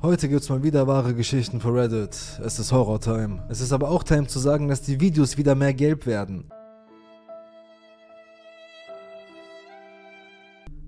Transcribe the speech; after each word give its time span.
Heute 0.00 0.28
gibt's 0.28 0.48
mal 0.48 0.62
wieder 0.62 0.86
wahre 0.86 1.12
Geschichten 1.12 1.60
für 1.60 1.74
Reddit. 1.74 2.16
Es 2.44 2.60
ist 2.60 2.70
Horror-Time. 2.70 3.42
Es 3.48 3.60
ist 3.60 3.72
aber 3.72 3.90
auch 3.90 4.04
Time 4.04 4.28
zu 4.28 4.38
sagen, 4.38 4.68
dass 4.68 4.80
die 4.80 5.00
Videos 5.00 5.36
wieder 5.36 5.56
mehr 5.56 5.74
gelb 5.74 6.06
werden. 6.06 6.44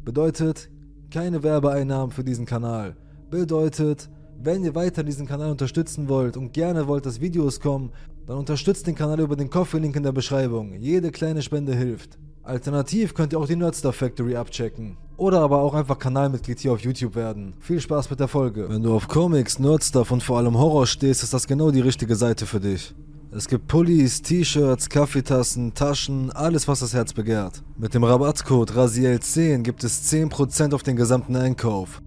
Bedeutet, 0.05 0.71
keine 1.11 1.43
Werbeeinnahmen 1.43 2.13
für 2.13 2.23
diesen 2.23 2.47
Kanal. 2.47 2.97
Bedeutet, 3.31 4.09
wenn 4.39 4.63
ihr 4.63 4.77
weiter 4.77 5.03
diesen 5.03 5.27
Kanal 5.27 5.51
unterstützen 5.51 6.09
wollt 6.09 6.37
und 6.37 6.53
gerne 6.53 6.87
wollt, 6.87 7.05
dass 7.05 7.21
Videos 7.21 7.59
kommen, 7.59 7.91
dann 8.29 8.39
unterstützt 8.39 8.87
den 8.87 8.95
Kanal 8.95 9.19
über 9.19 9.35
den 9.35 9.51
Coffee-Link 9.51 9.97
in 9.97 10.05
der 10.05 10.13
Beschreibung. 10.13 10.75
Jede 10.75 11.11
kleine 11.11 11.43
Spende 11.43 11.75
hilft. 11.75 12.17
Alternativ 12.45 13.15
könnt 13.15 13.33
ihr 13.33 13.41
auch 13.41 13.49
die 13.49 13.57
Nerdstar 13.57 13.93
Factory 13.93 14.37
abchecken. 14.37 14.99
Oder 15.21 15.43
aber 15.43 15.61
auch 15.61 15.75
einfach 15.75 15.99
Kanalmitglied 15.99 16.61
hier 16.61 16.73
auf 16.73 16.81
YouTube 16.81 17.15
werden. 17.15 17.53
Viel 17.61 17.79
Spaß 17.79 18.09
mit 18.09 18.21
der 18.21 18.27
Folge. 18.27 18.71
Wenn 18.71 18.83
du 18.83 18.95
auf 18.95 19.07
Comics, 19.07 19.59
Nerdstuff 19.59 20.11
und 20.13 20.23
vor 20.23 20.39
allem 20.39 20.57
Horror 20.57 20.87
stehst, 20.87 21.23
ist 21.23 21.35
das 21.35 21.47
genau 21.47 21.71
die 21.71 21.83
richtige 21.83 22.17
Seite 22.17 22.47
für 22.47 22.59
dich. 22.59 22.95
Es 23.31 23.47
gibt 23.47 23.69
Pullis, 23.69 24.23
T-Shirts, 24.23 24.89
Kaffeetassen, 24.89 25.75
Taschen, 25.75 26.33
alles 26.33 26.69
was 26.69 26.81
das 26.81 26.95
Herz 26.95 27.13
begehrt. 27.13 27.63
Mit 27.77 27.93
dem 27.93 28.03
Rabattcode 28.03 28.73
RASIEL10 28.73 29.59
gibt 29.63 29.85
es 29.85 30.11
10% 30.11 30.75
auf 30.75 30.83
den 30.85 30.97
gesamten 30.97 31.37
Einkauf. 31.37 32.01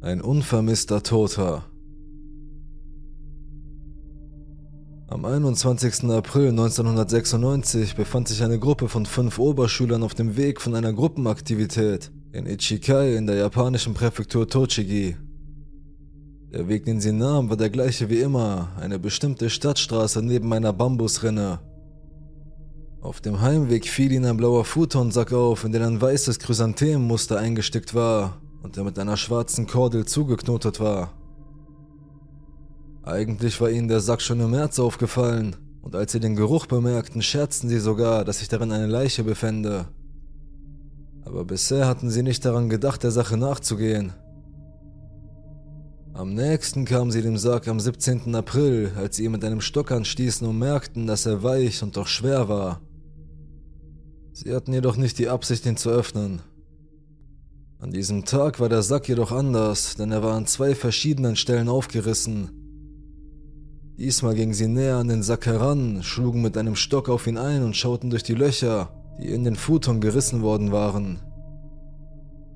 Ein 0.00 0.22
unvermisster 0.22 1.02
Toter. 1.02 1.66
Am 5.08 5.26
21. 5.26 6.04
April 6.04 6.48
1996 6.48 7.96
befand 7.96 8.28
sich 8.28 8.42
eine 8.42 8.58
Gruppe 8.58 8.88
von 8.88 9.04
fünf 9.04 9.38
Oberschülern 9.38 10.02
auf 10.02 10.14
dem 10.14 10.38
Weg 10.38 10.62
von 10.62 10.74
einer 10.74 10.94
Gruppenaktivität 10.94 12.10
in 12.32 12.46
Ichikai 12.46 13.16
in 13.16 13.26
der 13.26 13.36
japanischen 13.36 13.92
Präfektur 13.92 14.48
Tochigi. 14.48 15.16
Der 16.52 16.68
Weg, 16.68 16.84
den 16.84 17.00
sie 17.00 17.12
nahmen, 17.12 17.48
war 17.48 17.56
der 17.56 17.70
gleiche 17.70 18.08
wie 18.08 18.20
immer, 18.20 18.68
eine 18.78 18.98
bestimmte 18.98 19.50
Stadtstraße 19.50 20.22
neben 20.22 20.52
einer 20.52 20.72
Bambusrinne. 20.72 21.58
Auf 23.00 23.20
dem 23.20 23.40
Heimweg 23.40 23.88
fiel 23.88 24.12
ihnen 24.12 24.26
ein 24.26 24.36
blauer 24.36 24.64
Futonsack 24.64 25.32
auf, 25.32 25.64
in 25.64 25.72
den 25.72 25.82
ein 25.82 26.00
weißes 26.00 26.38
Chrysanthemenmuster 26.38 27.38
eingestickt 27.38 27.94
war 27.94 28.40
und 28.62 28.76
der 28.76 28.84
mit 28.84 28.98
einer 28.98 29.16
schwarzen 29.16 29.66
Kordel 29.66 30.04
zugeknotet 30.04 30.78
war. 30.78 31.12
Eigentlich 33.02 33.60
war 33.60 33.70
ihnen 33.70 33.88
der 33.88 34.00
Sack 34.00 34.20
schon 34.20 34.40
im 34.40 34.50
März 34.50 34.78
aufgefallen, 34.78 35.56
und 35.82 35.96
als 35.96 36.12
sie 36.12 36.20
den 36.20 36.36
Geruch 36.36 36.66
bemerkten, 36.66 37.22
scherzten 37.22 37.68
sie 37.68 37.80
sogar, 37.80 38.24
dass 38.24 38.40
sich 38.40 38.48
darin 38.48 38.70
eine 38.70 38.86
Leiche 38.86 39.24
befände. 39.24 39.86
Aber 41.30 41.44
bisher 41.44 41.86
hatten 41.86 42.10
sie 42.10 42.24
nicht 42.24 42.44
daran 42.44 42.68
gedacht, 42.68 43.04
der 43.04 43.12
Sache 43.12 43.36
nachzugehen. 43.36 44.12
Am 46.12 46.34
nächsten 46.34 46.84
kamen 46.84 47.12
sie 47.12 47.22
dem 47.22 47.36
Sarg 47.38 47.68
am 47.68 47.78
17. 47.78 48.34
April, 48.34 48.90
als 48.96 49.14
sie 49.14 49.26
ihn 49.26 49.30
mit 49.30 49.44
einem 49.44 49.60
Stock 49.60 49.92
anstießen 49.92 50.44
und 50.44 50.58
merkten, 50.58 51.06
dass 51.06 51.26
er 51.26 51.44
weich 51.44 51.84
und 51.84 51.96
doch 51.96 52.08
schwer 52.08 52.48
war. 52.48 52.80
Sie 54.32 54.52
hatten 54.52 54.72
jedoch 54.72 54.96
nicht 54.96 55.20
die 55.20 55.28
Absicht, 55.28 55.66
ihn 55.66 55.76
zu 55.76 55.90
öffnen. 55.90 56.42
An 57.78 57.92
diesem 57.92 58.24
Tag 58.24 58.58
war 58.58 58.68
der 58.68 58.82
Sack 58.82 59.08
jedoch 59.08 59.30
anders, 59.30 59.94
denn 59.94 60.10
er 60.10 60.24
war 60.24 60.34
an 60.34 60.46
zwei 60.46 60.74
verschiedenen 60.74 61.36
Stellen 61.36 61.68
aufgerissen. 61.68 62.50
Diesmal 63.96 64.34
gingen 64.34 64.54
sie 64.54 64.66
näher 64.66 64.96
an 64.96 65.06
den 65.06 65.22
Sack 65.22 65.46
heran, 65.46 66.02
schlugen 66.02 66.42
mit 66.42 66.56
einem 66.56 66.74
Stock 66.74 67.08
auf 67.08 67.28
ihn 67.28 67.38
ein 67.38 67.62
und 67.62 67.76
schauten 67.76 68.10
durch 68.10 68.24
die 68.24 68.34
Löcher, 68.34 68.99
die 69.20 69.30
in 69.30 69.44
den 69.44 69.56
Futon 69.56 70.00
gerissen 70.00 70.42
worden 70.42 70.72
waren. 70.72 71.20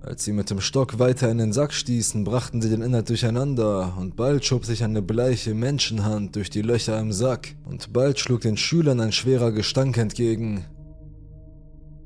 Als 0.01 0.25
sie 0.25 0.33
mit 0.33 0.51
dem 0.51 0.61
Stock 0.61 0.99
weiter 0.99 1.31
in 1.31 1.39
den 1.39 1.55
Sack 1.55 1.73
stießen, 1.73 2.25
brachten 2.25 2.61
sie 2.61 2.69
den 2.69 2.83
Inhalt 2.83 3.09
durcheinander 3.09 3.95
und 3.99 4.17
bald 4.17 4.45
schob 4.45 4.67
sich 4.67 4.85
eine 4.85 5.01
bleiche 5.01 5.55
Menschenhand 5.55 6.37
durch 6.37 6.51
die 6.51 6.61
Löcher 6.61 6.99
im 7.01 7.13
Sack 7.13 7.55
und 7.65 7.93
bald 7.93 8.19
schlug 8.19 8.43
den 8.43 8.59
Schülern 8.59 9.01
ein 9.01 9.13
schwerer 9.13 9.51
Gestank 9.51 9.97
entgegen. 9.97 10.67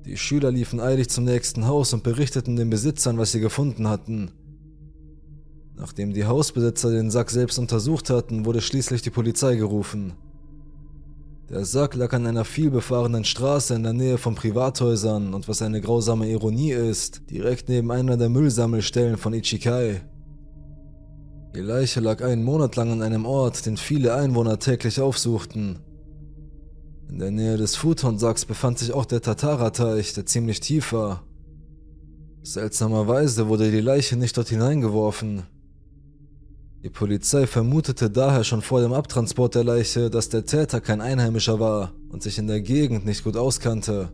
Die 0.05 0.17
Schüler 0.17 0.53
liefen 0.53 0.81
eilig 0.81 1.11
zum 1.11 1.25
nächsten 1.25 1.67
Haus 1.67 1.93
und 1.93 2.05
berichteten 2.05 2.55
den 2.55 2.71
Besitzern, 2.71 3.19
was 3.19 3.33
sie 3.33 3.41
gefunden 3.41 3.89
hatten. 3.89 4.31
Nachdem 5.75 6.13
die 6.13 6.25
Hausbesitzer 6.25 6.91
den 6.91 7.11
Sack 7.11 7.31
selbst 7.31 7.59
untersucht 7.59 8.11
hatten, 8.11 8.45
wurde 8.45 8.61
schließlich 8.61 9.03
die 9.03 9.11
Polizei 9.11 9.57
gerufen. 9.57 10.15
Der 11.51 11.65
Sack 11.65 11.95
lag 11.95 12.13
an 12.13 12.27
einer 12.27 12.45
vielbefahrenen 12.45 13.25
Straße 13.25 13.75
in 13.75 13.83
der 13.83 13.95
Nähe 13.95 14.19
von 14.19 14.35
Privathäusern 14.35 15.33
und 15.33 15.49
was 15.49 15.63
eine 15.63 15.81
grausame 15.81 16.29
Ironie 16.29 16.73
ist, 16.73 17.23
direkt 17.31 17.71
neben 17.71 17.91
einer 17.91 18.19
der 18.19 18.29
Müllsammelstellen 18.29 19.17
von 19.17 19.33
Ichikai. 19.33 20.03
Die 21.55 21.61
Leiche 21.61 22.01
lag 22.01 22.23
einen 22.23 22.45
Monat 22.45 22.77
lang 22.77 22.93
an 22.93 23.01
einem 23.01 23.25
Ort, 23.25 23.65
den 23.65 23.79
viele 23.79 24.15
Einwohner 24.15 24.59
täglich 24.59 25.01
aufsuchten. 25.01 25.79
In 27.09 27.19
der 27.19 27.31
Nähe 27.31 27.57
des 27.57 27.77
Futon-Sacks 27.77 28.45
befand 28.45 28.79
sich 28.79 28.93
auch 28.93 29.07
der 29.07 29.23
Tatara-Teich, 29.23 30.13
der 30.13 30.27
ziemlich 30.27 30.61
tief 30.61 30.93
war. 30.93 31.25
Seltsamerweise 32.43 33.49
wurde 33.49 33.71
die 33.71 33.81
Leiche 33.81 34.17
nicht 34.17 34.37
dort 34.37 34.51
hineingeworfen. 34.51 35.45
Die 36.85 36.91
Polizei 36.91 37.49
vermutete 37.49 38.09
daher 38.09 38.45
schon 38.45 38.63
vor 38.63 38.81
dem 38.81 38.93
Abtransport 38.93 39.57
der 39.57 39.65
Leiche, 39.65 40.11
dass 40.11 40.29
der 40.29 40.45
Täter 40.45 40.81
kein 40.81 41.01
Einheimischer 41.01 41.59
war 41.59 41.93
und 42.09 42.23
sich 42.23 42.39
in 42.39 42.47
der 42.47 42.61
Gegend 42.61 43.05
nicht 43.05 43.25
gut 43.25 43.37
auskannte. 43.37 44.13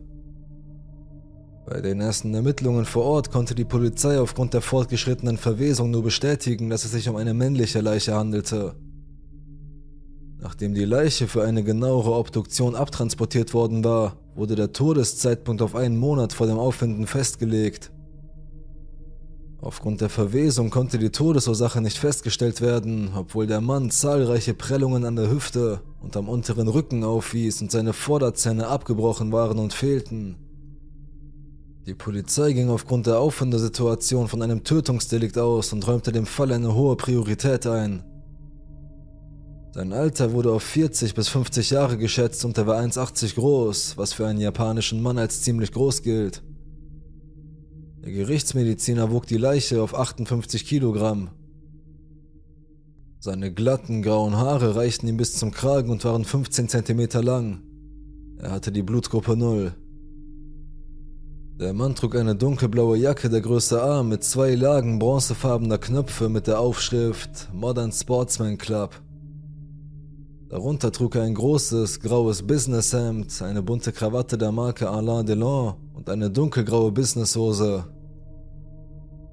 Bei 1.67 1.81
den 1.81 2.01
ersten 2.01 2.33
Ermittlungen 2.33 2.85
vor 2.85 3.03
Ort 3.05 3.31
konnte 3.31 3.53
die 3.53 3.65
Polizei 3.65 4.19
aufgrund 4.19 4.55
der 4.55 4.61
fortgeschrittenen 4.61 5.37
Verwesung 5.37 5.91
nur 5.91 6.01
bestätigen, 6.01 6.71
dass 6.71 6.85
es 6.85 6.91
sich 6.91 7.07
um 7.07 7.15
eine 7.17 7.35
männliche 7.35 7.81
Leiche 7.81 8.15
handelte. 8.15 8.75
Nachdem 10.39 10.73
die 10.73 10.85
Leiche 10.85 11.27
für 11.27 11.43
eine 11.43 11.63
genauere 11.63 12.15
Obduktion 12.15 12.75
abtransportiert 12.75 13.53
worden 13.53 13.83
war, 13.83 14.17
wurde 14.35 14.55
der 14.55 14.73
Todeszeitpunkt 14.73 15.61
auf 15.61 15.75
einen 15.75 15.97
Monat 15.97 16.33
vor 16.33 16.45
dem 16.47 16.57
Auffinden 16.57 17.07
festgelegt. 17.07 17.91
Aufgrund 19.65 19.99
der 19.99 20.09
Verwesung 20.09 20.69
konnte 20.69 20.99
die 20.99 21.09
Todesursache 21.09 21.81
nicht 21.81 21.97
festgestellt 21.97 22.61
werden, 22.61 23.09
obwohl 23.15 23.47
der 23.47 23.61
Mann 23.61 23.89
zahlreiche 23.89 24.53
Prellungen 24.53 25.05
an 25.05 25.15
der 25.15 25.31
Hüfte 25.31 25.81
und 26.03 26.15
am 26.15 26.29
unteren 26.29 26.67
Rücken 26.67 27.03
aufwies 27.03 27.63
und 27.63 27.71
seine 27.71 27.93
Vorderzähne 27.93 28.67
abgebrochen 28.67 29.31
waren 29.31 29.57
und 29.57 29.73
fehlten. 29.73 30.35
Die 31.87 31.95
Polizei 31.95 32.53
ging 32.53 32.69
aufgrund 32.69 33.07
der 33.07 33.17
Auffindesituation 33.17 34.27
von 34.27 34.43
einem 34.43 34.63
Tötungsdelikt 34.63 35.39
aus 35.39 35.73
und 35.73 35.87
räumte 35.87 36.11
dem 36.11 36.27
Fall 36.27 36.51
eine 36.51 36.75
hohe 36.75 36.95
Priorität 36.95 37.65
ein. 37.65 38.03
Sein 39.73 39.93
Alter 39.93 40.31
wurde 40.33 40.51
auf 40.51 40.61
40 40.61 41.15
bis 41.15 41.27
50 41.27 41.71
Jahre 41.71 41.97
geschätzt 41.97 42.45
und 42.45 42.55
er 42.59 42.67
war 42.67 42.79
1,80 42.79 43.33
groß, 43.33 43.97
was 43.97 44.13
für 44.13 44.27
einen 44.27 44.41
japanischen 44.41 45.01
Mann 45.01 45.17
als 45.17 45.41
ziemlich 45.41 45.71
groß 45.71 46.03
gilt. 46.03 46.43
Der 48.05 48.13
Gerichtsmediziner 48.13 49.11
wog 49.11 49.25
die 49.25 49.37
Leiche 49.37 49.81
auf 49.81 49.95
58 49.95 50.63
Kilogramm. 50.63 51.29
Seine 53.19 53.51
glatten 53.51 54.03
grauen 54.03 54.37
Haare 54.37 54.75
reichten 54.75 55.07
ihm 55.07 55.17
bis 55.17 55.35
zum 55.35 55.49
Kragen 55.49 55.89
und 55.89 56.05
waren 56.05 56.23
15 56.23 56.69
Zentimeter 56.69 57.23
lang. 57.23 57.63
Er 58.37 58.51
hatte 58.51 58.71
die 58.71 58.83
Blutgruppe 58.83 59.35
0. 59.35 59.73
Der 61.59 61.73
Mann 61.73 61.95
trug 61.95 62.15
eine 62.15 62.35
dunkelblaue 62.35 62.95
Jacke 62.95 63.27
der 63.27 63.41
Größe 63.41 63.81
A 63.81 64.03
mit 64.03 64.23
zwei 64.23 64.53
Lagen 64.53 64.99
bronzefarbener 64.99 65.79
Knöpfe 65.79 66.29
mit 66.29 66.45
der 66.45 66.59
Aufschrift 66.59 67.49
Modern 67.53 67.91
Sportsman 67.91 68.59
Club. 68.59 69.01
Darunter 70.49 70.91
trug 70.91 71.15
er 71.15 71.23
ein 71.23 71.33
großes, 71.33 72.01
graues 72.01 72.43
Businesshemd, 72.43 73.41
eine 73.41 73.63
bunte 73.63 73.91
Krawatte 73.91 74.37
der 74.37 74.51
Marke 74.51 74.87
Alain 74.87 75.25
Delon 75.25 75.73
und 75.95 76.07
eine 76.07 76.29
dunkelgraue 76.29 76.91
Businesshose. 76.91 77.94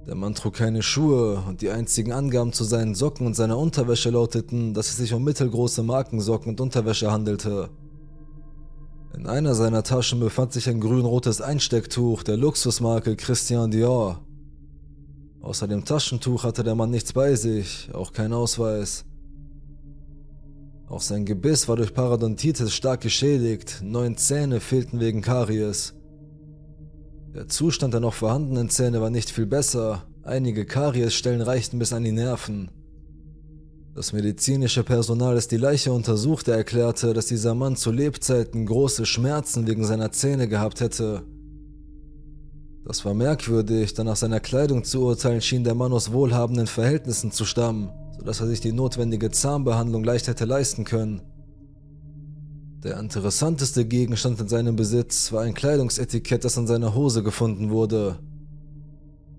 Der 0.07 0.17
Mann 0.17 0.35
trug 0.35 0.55
keine 0.55 0.83
Schuhe 0.83 1.43
und 1.47 1.63
die 1.63 1.71
einzigen 1.71 2.13
Angaben 2.13 2.53
zu 2.53 2.65
seinen 2.65 2.95
Socken 2.95 3.27
und 3.27 3.35
seiner 3.35 3.57
Unterwäsche 3.57 4.11
lauteten, 4.11 4.75
dass 4.75 4.89
es 4.89 4.97
sich 4.97 5.13
um 5.13 5.23
mittelgroße 5.23 5.85
Markensocken 5.85 6.51
und 6.51 6.61
Unterwäsche 6.61 7.13
handelte. 7.13 7.71
In 9.15 9.27
einer 9.27 9.55
seiner 9.55 9.85
Taschen 9.85 10.19
befand 10.19 10.53
sich 10.53 10.69
ein 10.69 10.81
grün-rotes 10.81 11.41
Einstecktuch 11.41 12.25
der 12.25 12.37
Luxusmarke 12.37 13.15
Christian 13.15 13.71
Dior. 13.71 14.21
Außer 15.41 15.69
dem 15.69 15.85
Taschentuch 15.85 16.45
hatte 16.45 16.65
der 16.65 16.75
Mann 16.75 16.91
nichts 16.91 17.13
bei 17.13 17.37
sich, 17.37 17.89
auch 17.93 18.13
kein 18.13 18.33
Ausweis. 18.33 19.05
Auch 20.89 21.01
sein 21.01 21.25
Gebiss 21.25 21.69
war 21.69 21.77
durch 21.77 21.95
Parodontitis 21.95 22.75
stark 22.75 23.03
geschädigt, 23.03 23.81
neun 23.83 24.17
Zähne 24.17 24.61
fehlten 24.61 24.99
wegen 24.99 25.23
Karies. 25.23 25.95
Der 27.35 27.49
Zustand 27.49 27.95
der 27.95 28.01
noch 28.01 28.15
vorhandenen 28.15 28.69
Zähne 28.69 29.01
war 29.01 29.11
nicht 29.11 29.31
viel 29.31 29.47
besser, 29.47 30.05
einige 30.23 30.65
Kariesstellen 30.67 31.41
reichten 31.41 31.79
bis 31.79 31.93
an 31.93 32.05
die 32.05 32.13
Nerven. 32.13 32.71
Das 33.95 34.13
medizinische 34.13 34.85
Personal, 34.85 35.35
das 35.35 35.49
die 35.49 35.57
Leiche 35.57 35.93
untersuchte, 35.93 36.53
erklärte, 36.53 37.13
dass 37.13 37.27
dieser 37.27 37.55
Mann 37.55 37.77
zu 37.77 37.91
Lebzeiten 37.91 38.67
große 38.67 39.07
Schmerzen 39.07 39.67
wegen 39.67 39.85
seiner 39.85 40.13
Zähne 40.13 40.49
gehabt 40.49 40.81
hätte. 40.81 41.23
Das 42.85 43.05
war 43.05 43.15
merkwürdig, 43.15 43.95
da 43.95 44.05
nach 44.05 44.17
seiner 44.17 44.41
Kleidung 44.41 44.85
zu 44.85 45.03
urteilen 45.03 45.41
schien 45.41 45.65
der 45.65 45.75
Mann 45.75 45.93
aus 45.93 46.13
wohlhabenden 46.13 46.67
Verhältnissen 46.67 47.31
zu 47.31 47.45
stammen 47.45 47.91
sodass 48.23 48.39
er 48.39 48.47
sich 48.47 48.61
die 48.61 48.71
notwendige 48.71 49.33
Zahnbehandlung 49.33 50.05
leicht 50.05 50.29
hätte 50.29 50.45
leisten 50.45 50.85
können. 50.85 51.23
Der 52.83 52.99
interessanteste 52.99 53.85
Gegenstand 53.85 54.41
in 54.41 54.49
seinem 54.49 54.75
Besitz 54.75 55.31
war 55.31 55.43
ein 55.43 55.55
Kleidungsetikett, 55.55 56.45
das 56.45 56.59
an 56.59 56.67
seiner 56.67 56.97
Hose 56.97 57.23
gefunden 57.23 57.71
wurde. 57.71 58.19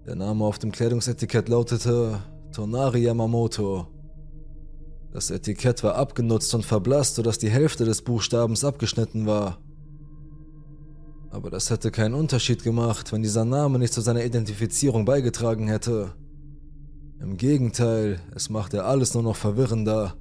Der 0.05 0.15
Name 0.15 0.45
auf 0.45 0.59
dem 0.59 0.71
Kleidungsetikett 0.71 1.49
lautete 1.49 2.19
Tonari 2.53 3.03
Yamamoto. 3.03 3.87
Das 5.11 5.29
Etikett 5.29 5.83
war 5.83 5.95
abgenutzt 5.95 6.55
und 6.55 6.65
verblasst, 6.65 7.15
sodass 7.15 7.37
die 7.37 7.49
Hälfte 7.49 7.83
des 7.83 8.01
Buchstabens 8.01 8.63
abgeschnitten 8.63 9.25
war. 9.25 9.57
Aber 11.29 11.49
das 11.49 11.69
hätte 11.69 11.91
keinen 11.91 12.13
Unterschied 12.13 12.63
gemacht, 12.63 13.11
wenn 13.11 13.23
dieser 13.23 13.43
Name 13.43 13.77
nicht 13.77 13.93
zu 13.93 13.99
seiner 13.99 14.23
Identifizierung 14.23 15.03
beigetragen 15.03 15.67
hätte. 15.67 16.13
Im 17.19 17.35
Gegenteil, 17.35 18.21
es 18.33 18.49
machte 18.49 18.85
alles 18.85 19.13
nur 19.13 19.23
noch 19.23 19.35
verwirrender. 19.35 20.15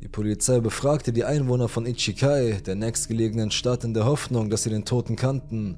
Die 0.00 0.08
Polizei 0.08 0.60
befragte 0.60 1.12
die 1.12 1.24
Einwohner 1.24 1.68
von 1.68 1.84
Ichikai, 1.84 2.60
der 2.64 2.76
nächstgelegenen 2.76 3.50
Stadt, 3.50 3.82
in 3.82 3.94
der 3.94 4.06
Hoffnung, 4.06 4.48
dass 4.48 4.62
sie 4.62 4.70
den 4.70 4.84
Toten 4.84 5.16
kannten. 5.16 5.76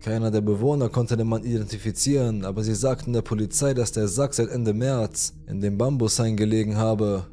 Keiner 0.00 0.30
der 0.30 0.40
Bewohner 0.40 0.88
konnte 0.88 1.16
den 1.16 1.26
Mann 1.26 1.44
identifizieren, 1.44 2.44
aber 2.44 2.64
sie 2.64 2.74
sagten 2.74 3.12
der 3.12 3.22
Polizei, 3.22 3.74
dass 3.74 3.92
der 3.92 4.08
Sack 4.08 4.32
seit 4.32 4.48
Ende 4.48 4.72
März 4.72 5.34
in 5.46 5.60
dem 5.60 5.76
Bambushain 5.76 6.36
gelegen 6.36 6.76
habe. 6.76 7.26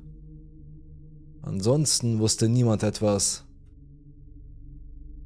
Ansonsten 1.41 2.19
wusste 2.19 2.49
niemand 2.49 2.83
etwas. 2.83 3.45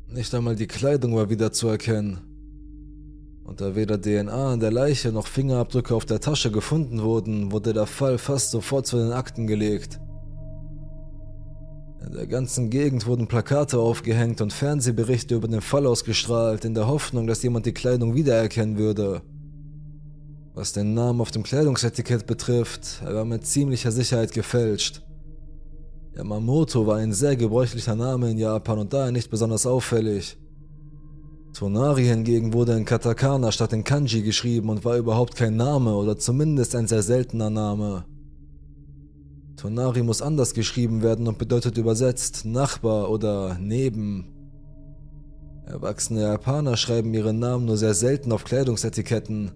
Nicht 0.08 0.34
einmal 0.36 0.56
die 0.56 0.68
Kleidung 0.68 1.16
war 1.16 1.30
wieder 1.30 1.52
zu 1.52 1.70
erkennen. 1.70 2.20
Und 3.46 3.62
da 3.62 3.76
weder 3.76 4.00
DNA 4.00 4.54
an 4.54 4.60
der 4.60 4.72
Leiche 4.72 5.12
noch 5.12 5.26
Fingerabdrücke 5.26 5.96
auf 5.96 6.06
der 6.06 6.20
Tasche 6.20 6.52
gefunden 6.52 7.02
wurden, 7.02 7.52
wurde 7.52 7.74
der 7.74 7.88
Fall 7.88 8.20
fast 8.20 8.52
sofort 8.52 8.86
zu 8.86 8.98
den 8.98 9.12
Akten 9.12 9.48
gelegt. 9.48 10.00
In 12.06 12.14
der 12.14 12.28
ganzen 12.28 12.70
Gegend 12.70 13.06
wurden 13.06 13.28
Plakate 13.28 13.78
aufgehängt 13.78 14.42
und 14.42 14.54
Fernsehberichte 14.54 15.36
über 15.36 15.48
den 15.48 15.62
Fall 15.62 15.86
ausgestrahlt, 15.86 16.64
in 16.64 16.74
der 16.74 16.88
Hoffnung, 16.88 17.28
dass 17.28 17.44
jemand 17.44 17.66
die 17.66 17.74
Kleidung 17.74 18.16
wiedererkennen 18.16 18.78
würde. 18.78 19.22
Was 20.54 20.74
den 20.74 20.94
Namen 20.94 21.22
auf 21.22 21.32
dem 21.32 21.44
Kleidungsetikett 21.44 22.26
betrifft, 22.26 23.02
er 23.04 23.16
war 23.16 23.26
mit 23.26 23.46
ziemlicher 23.46 23.92
Sicherheit 23.92 24.32
gefälscht. 24.32 25.04
Yamamoto 26.16 26.88
war 26.88 26.98
ein 26.98 27.14
sehr 27.14 27.36
gebräuchlicher 27.36 27.96
Name 27.96 28.32
in 28.32 28.38
Japan 28.38 28.80
und 28.80 28.94
daher 28.94 29.12
nicht 29.12 29.30
besonders 29.30 29.66
auffällig. 29.66 30.38
Tonari 31.54 32.06
hingegen 32.06 32.54
wurde 32.54 32.74
in 32.74 32.86
Katakana 32.86 33.52
statt 33.52 33.74
in 33.74 33.84
Kanji 33.84 34.22
geschrieben 34.22 34.70
und 34.70 34.86
war 34.86 34.98
überhaupt 34.98 35.36
kein 35.36 35.56
Name 35.56 35.94
oder 35.94 36.18
zumindest 36.18 36.76
ein 36.76 36.88
sehr 36.88 37.04
seltener 37.04 37.50
Name. 37.50 38.06
Tonari 39.60 40.04
muss 40.04 40.22
anders 40.22 40.54
geschrieben 40.54 41.02
werden 41.02 41.28
und 41.28 41.38
bedeutet 41.38 41.78
übersetzt 41.78 42.46
Nachbar 42.46 43.12
oder 43.12 43.58
Neben. 43.60 44.34
Erwachsene 45.66 46.22
Japaner 46.22 46.78
schreiben 46.78 47.14
ihren 47.14 47.40
Namen 47.40 47.66
nur 47.66 47.76
sehr 47.76 47.94
selten 47.94 48.32
auf 48.32 48.46
Kleidungsetiketten. 48.46 49.52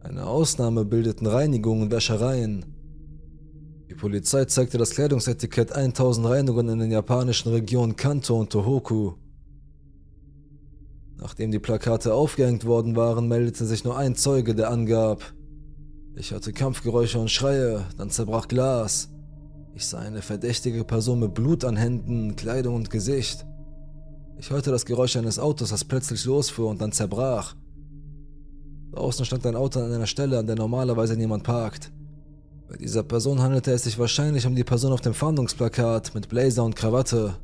Eine 0.00 0.26
Ausnahme 0.26 0.86
bildeten 0.86 1.26
Reinigungen 1.26 1.82
und 1.82 1.90
Wäschereien. 1.92 2.64
Die 3.90 3.94
Polizei 3.94 4.46
zeigte 4.46 4.78
das 4.78 4.92
Kleidungsetikett 4.92 5.72
1000 5.72 6.26
Reinigungen 6.26 6.70
in 6.70 6.78
den 6.78 6.90
japanischen 6.90 7.52
Regionen 7.52 7.96
Kanto 7.96 8.40
und 8.40 8.50
Tohoku. 8.50 9.12
Nachdem 11.18 11.50
die 11.50 11.58
Plakate 11.58 12.14
aufgehängt 12.14 12.64
worden 12.64 12.96
waren, 12.96 13.28
meldete 13.28 13.66
sich 13.66 13.84
nur 13.84 13.98
ein 13.98 14.14
Zeuge, 14.14 14.54
der 14.54 14.70
angab. 14.70 15.34
Ich 16.16 16.30
hörte 16.30 16.52
Kampfgeräusche 16.52 17.18
und 17.18 17.30
Schreie, 17.30 17.86
dann 17.98 18.08
zerbrach 18.08 18.46
Glas. 18.46 19.08
Ich 19.74 19.84
sah 19.84 19.98
eine 19.98 20.22
verdächtige 20.22 20.84
Person 20.84 21.18
mit 21.18 21.34
Blut 21.34 21.64
an 21.64 21.76
Händen, 21.76 22.36
Kleidung 22.36 22.76
und 22.76 22.88
Gesicht. 22.88 23.44
Ich 24.38 24.50
hörte 24.50 24.70
das 24.70 24.86
Geräusch 24.86 25.16
eines 25.16 25.40
Autos, 25.40 25.70
das 25.70 25.84
plötzlich 25.84 26.24
losfuhr 26.24 26.68
und 26.68 26.80
dann 26.80 26.92
zerbrach. 26.92 27.56
Draußen 28.92 29.24
stand 29.24 29.44
ein 29.44 29.56
Auto 29.56 29.80
an 29.80 29.92
einer 29.92 30.06
Stelle, 30.06 30.38
an 30.38 30.46
der 30.46 30.54
normalerweise 30.54 31.16
niemand 31.16 31.42
parkt. 31.42 31.90
Bei 32.68 32.76
dieser 32.76 33.02
Person 33.02 33.42
handelte 33.42 33.72
es 33.72 33.82
sich 33.82 33.98
wahrscheinlich 33.98 34.46
um 34.46 34.54
die 34.54 34.62
Person 34.62 34.92
auf 34.92 35.00
dem 35.00 35.14
Fahndungsplakat 35.14 36.14
mit 36.14 36.28
Blazer 36.28 36.62
und 36.62 36.76
Krawatte. 36.76 37.34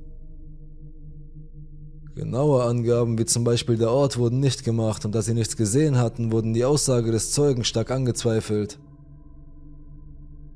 Genaue 2.20 2.64
Angaben 2.64 3.16
wie 3.18 3.24
zum 3.24 3.44
Beispiel 3.44 3.78
der 3.78 3.90
Ort 3.90 4.18
wurden 4.18 4.40
nicht 4.40 4.62
gemacht 4.62 5.06
und 5.06 5.14
da 5.14 5.22
sie 5.22 5.32
nichts 5.32 5.56
gesehen 5.56 5.96
hatten, 5.96 6.30
wurden 6.30 6.52
die 6.52 6.66
Aussage 6.66 7.10
des 7.12 7.32
Zeugen 7.32 7.64
stark 7.64 7.90
angezweifelt. 7.90 8.78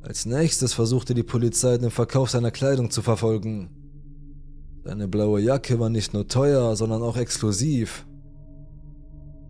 Als 0.03 0.27
nächstes 0.27 0.75
versuchte 0.75 1.15
die 1.15 1.23
Polizei 1.23 1.79
den 1.79 1.91
Verkauf 1.91 2.29
seiner 2.29 2.51
Kleidung 2.51 2.91
zu 2.91 3.01
verfolgen. 3.01 3.71
Seine 4.85 5.09
blaue 5.09 5.41
Jacke 5.41 5.81
war 5.81 5.89
nicht 5.89 6.13
nur 6.13 6.29
teuer, 6.29 6.77
sondern 6.77 7.01
auch 7.01 7.17
exklusiv. 7.17 8.05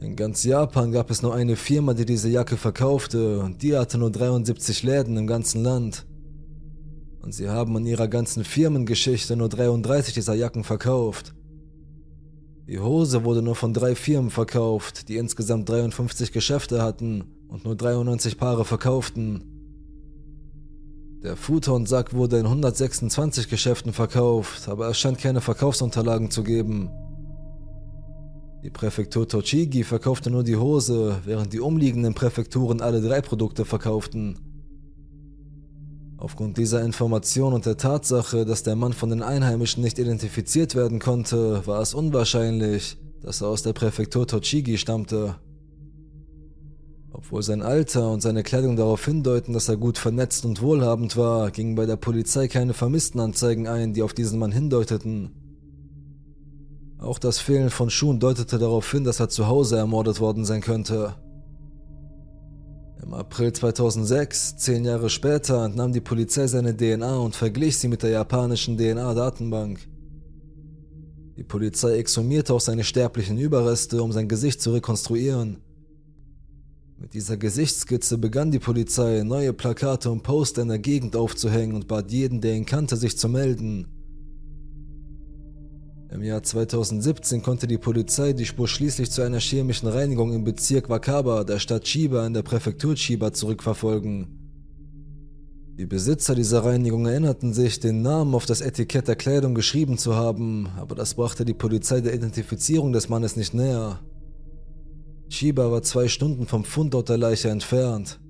In 0.01 0.15
ganz 0.15 0.45
Japan 0.45 0.93
gab 0.93 1.11
es 1.11 1.21
nur 1.21 1.35
eine 1.35 1.57
Firma, 1.57 1.95
die 1.95 2.07
diese 2.07 2.29
Jacke 2.29 2.57
verkaufte, 2.57 3.41
und 3.41 3.61
die 3.61 3.77
hatte 3.77 3.99
nur 3.99 4.13
73 4.13 4.85
Läden 4.85 5.17
im 5.17 5.27
ganzen 5.27 5.65
Land. 5.65 6.07
Und 7.23 7.35
sie 7.35 7.49
haben 7.49 7.77
in 7.77 7.87
ihrer 7.87 8.07
ganzen 8.07 8.45
Firmengeschichte 8.45 9.35
nur 9.35 9.49
33 9.49 10.15
dieser 10.15 10.35
Jacken 10.35 10.63
verkauft. 10.63 11.35
Die 12.67 12.81
Hose 12.81 13.25
wurde 13.25 13.43
nur 13.43 13.57
von 13.57 13.75
drei 13.75 13.95
Firmen 13.95 14.31
verkauft, 14.31 15.09
die 15.09 15.17
insgesamt 15.19 15.69
53 15.69 16.33
Geschäfte 16.33 16.83
hatten 16.83 17.25
und 17.49 17.65
nur 17.65 17.77
93 17.77 18.39
Paare 18.39 18.65
verkauften. 18.65 19.45
Der 21.23 21.37
Futon-Sack 21.37 22.15
wurde 22.15 22.39
in 22.39 22.47
126 22.47 23.49
Geschäften 23.49 23.93
verkauft, 23.93 24.69
aber 24.69 24.89
es 24.89 24.99
scheint 24.99 25.19
keine 25.19 25.43
Verkaufsunterlagen 25.43 26.31
zu 26.31 26.43
geben. 26.43 26.91
Die 28.63 28.71
Präfektur 28.71 29.29
Tochigi 29.29 29.85
verkaufte 29.85 30.31
nur 30.31 30.43
die 30.43 30.57
Hose, 30.57 31.21
während 31.25 31.53
die 31.53 31.61
umliegenden 31.61 32.15
Präfekturen 32.15 32.81
alle 32.81 33.03
drei 33.03 33.21
Produkte 33.21 33.67
verkauften. 33.67 34.54
Aufgrund 36.25 36.57
dieser 36.57 36.83
Information 36.83 37.53
und 37.53 37.67
der 37.67 37.77
Tatsache, 37.77 38.47
dass 38.47 38.63
der 38.63 38.77
Mann 38.77 38.95
von 38.95 39.11
den 39.11 39.21
Einheimischen 39.21 39.85
nicht 39.85 39.99
identifiziert 39.99 40.75
werden 40.75 40.99
konnte, 40.99 41.67
war 41.67 41.83
es 41.83 41.93
unwahrscheinlich, 41.93 42.97
dass 43.21 43.43
er 43.43 43.49
aus 43.49 43.63
der 43.63 43.75
Präfektur 43.75 44.27
Tochigi 44.27 44.79
stammte. 44.79 45.35
Obwohl 47.13 47.43
sein 47.43 47.61
Alter 47.61 48.11
und 48.11 48.23
seine 48.23 48.43
Kleidung 48.43 48.77
darauf 48.77 49.05
hindeuten, 49.05 49.53
dass 49.53 49.69
er 49.69 49.77
gut 49.77 49.99
vernetzt 49.99 50.47
und 50.47 50.63
wohlhabend 50.63 51.19
war, 51.19 51.51
gingen 51.51 51.75
bei 51.75 51.85
der 51.85 51.97
Polizei 51.97 52.49
keine 52.49 52.73
Vermisstenanzeigen 52.73 53.69
ein, 53.69 53.93
die 53.93 54.01
auf 54.01 54.15
diesen 54.15 54.39
Mann 54.39 54.51
hindeuteten. 54.51 55.31
Auch 56.97 57.19
das 57.19 57.39
Fehlen 57.39 57.69
von 57.69 57.91
Schuhen 57.91 58.19
deutete 58.19 58.59
darauf 58.59 58.91
hin, 58.91 59.05
dass 59.05 59.21
er 59.21 59.29
zu 59.29 59.47
Hause 59.47 59.77
ermordet 59.77 60.21
worden 60.21 60.47
sein 60.47 60.63
könnte. 60.63 61.17
Im 63.03 63.13
April 63.13 63.53
2006, 63.53 64.57
zehn 64.57 64.85
Jahre 64.85 65.11
später, 65.11 65.65
entnahm 65.65 65.93
die 65.93 66.01
Polizei 66.01 66.47
seine 66.47 66.77
DNA 66.77 67.17
und 67.17 67.35
verglich 67.35 67.79
sie 67.79 67.89
mit 67.89 68.03
der 68.03 68.11
japanischen 68.11 68.77
DNA-Datenbank. 68.77 69.81
Die 71.37 71.43
Polizei 71.43 71.99
exhumierte 71.99 72.55
auch 72.55 72.61
seine 72.61 72.85
sterblichen 72.85 73.39
Überreste, 73.39 74.03
um 74.03 74.13
sein 74.13 74.29
Gesicht 74.29 74.63
zu 74.63 74.73
rekonstruieren. 74.73 75.59
Mit 76.97 77.13
dieser 77.13 77.37
Gesichtsskizze 77.37 78.19
begann 78.19 78.53
die 78.53 78.61
Polizei, 78.61 79.23
neue 79.25 79.53
Plakate 79.53 80.11
und 80.11 80.23
Poster 80.23 80.63
in 80.63 80.69
der 80.69 80.79
Gegend 80.79 81.17
aufzuhängen 81.17 81.75
und 81.75 81.89
bat 81.89 82.11
jeden, 82.13 82.41
der 82.41 82.55
ihn 82.55 82.67
kannte, 82.67 82.97
sich 82.97 83.19
zu 83.19 83.29
melden. 83.29 83.94
Im 86.15 86.23
Jahr 86.23 86.45
2017 86.45 87.43
konnte 87.43 87.67
die 87.67 87.77
Polizei 87.77 88.35
die 88.35 88.47
Spur 88.47 88.69
schließlich 88.69 89.11
zu 89.11 89.23
einer 89.23 89.41
chemischen 89.41 89.89
Reinigung 89.89 90.33
im 90.33 90.45
Bezirk 90.45 90.89
Wakaba 90.89 91.43
der 91.43 91.59
Stadt 91.59 91.83
Chiba 91.83 92.25
in 92.25 92.35
der 92.35 92.43
Präfektur 92.43 92.95
Chiba 92.95 93.33
zurückverfolgen. 93.33 94.29
Die 95.77 95.87
Besitzer 95.87 96.37
dieser 96.37 96.65
Reinigung 96.65 97.07
erinnerten 97.07 97.53
sich, 97.53 97.81
den 97.81 98.03
Namen 98.03 98.37
auf 98.37 98.47
das 98.47 98.61
Etikett 98.61 99.09
der 99.09 99.17
Kleidung 99.17 99.57
geschrieben 99.57 99.99
zu 99.99 100.15
haben, 100.15 100.69
aber 100.79 100.95
das 100.95 101.15
brachte 101.15 101.45
die 101.45 101.53
Polizei 101.53 102.01
der 102.01 102.15
Identifizierung 102.15 102.93
des 102.93 103.09
Mannes 103.09 103.35
nicht 103.35 103.53
näher. 103.53 103.99
Chiba 105.31 105.73
war 105.73 105.83
zwei 105.83 106.07
Stunden 106.07 106.47
vom 106.47 106.63
Fundort 106.63 107.09
der 107.09 107.19
Leiche 107.19 107.49
entfernt. 107.49 108.21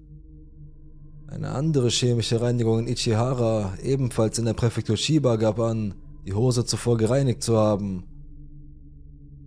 Eine 1.26 1.50
andere 1.50 1.90
chemische 1.90 2.40
Reinigung 2.40 2.78
in 2.78 2.88
Ichihara, 2.88 3.74
ebenfalls 3.82 4.38
in 4.38 4.46
der 4.46 4.54
Präfektur 4.54 4.96
Chiba, 4.96 5.36
gab 5.36 5.60
an, 5.60 5.92
die 6.26 6.34
Hose 6.34 6.64
zuvor 6.64 6.96
gereinigt 6.96 7.42
zu 7.42 7.56
haben. 7.56 8.04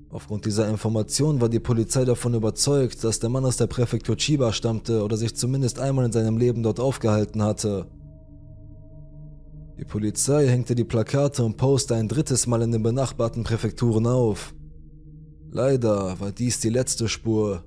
Aufgrund 0.10 0.46
dieser 0.46 0.70
Information 0.70 1.42
war 1.42 1.50
die 1.50 1.60
Polizei 1.60 2.06
davon 2.06 2.34
überzeugt, 2.34 3.04
dass 3.04 3.20
der 3.20 3.30
Mann 3.30 3.46
aus 3.46 3.58
der 3.58 3.68
Präfektur 3.68 4.16
Chiba 4.16 4.54
stammte 4.54 5.04
oder 5.04 5.18
sich 5.18 5.36
zumindest 5.36 5.80
einmal 5.80 6.06
in 6.06 6.12
seinem 6.12 6.38
Leben 6.38 6.64
dort 6.64 6.80
aufgehalten 6.80 7.44
hatte. 7.44 7.88
Die 9.78 9.86
Polizei 9.86 10.48
hängte 10.48 10.76
die 10.76 10.86
Plakate 10.86 11.44
und 11.44 11.58
Poster 11.58 11.96
ein 11.96 12.08
drittes 12.08 12.48
Mal 12.48 12.62
in 12.62 12.72
den 12.72 12.84
benachbarten 12.84 13.44
Präfekturen 13.44 14.08
auf. 14.08 14.56
Leider 15.52 16.20
war 16.20 16.32
dies 16.32 16.60
die 16.60 16.70
letzte 16.70 17.08
Spur. 17.10 17.64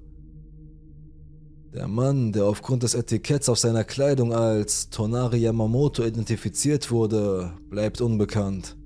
Der 1.72 1.86
Mann, 1.86 2.32
der 2.32 2.46
aufgrund 2.46 2.82
des 2.82 2.94
Etiketts 2.94 3.48
auf 3.48 3.58
seiner 3.58 3.84
Kleidung 3.84 4.32
als 4.32 4.90
Tonari 4.90 5.38
Yamamoto 5.38 6.02
identifiziert 6.04 6.90
wurde, 6.90 7.52
bleibt 7.68 8.00
unbekannt. 8.00 8.76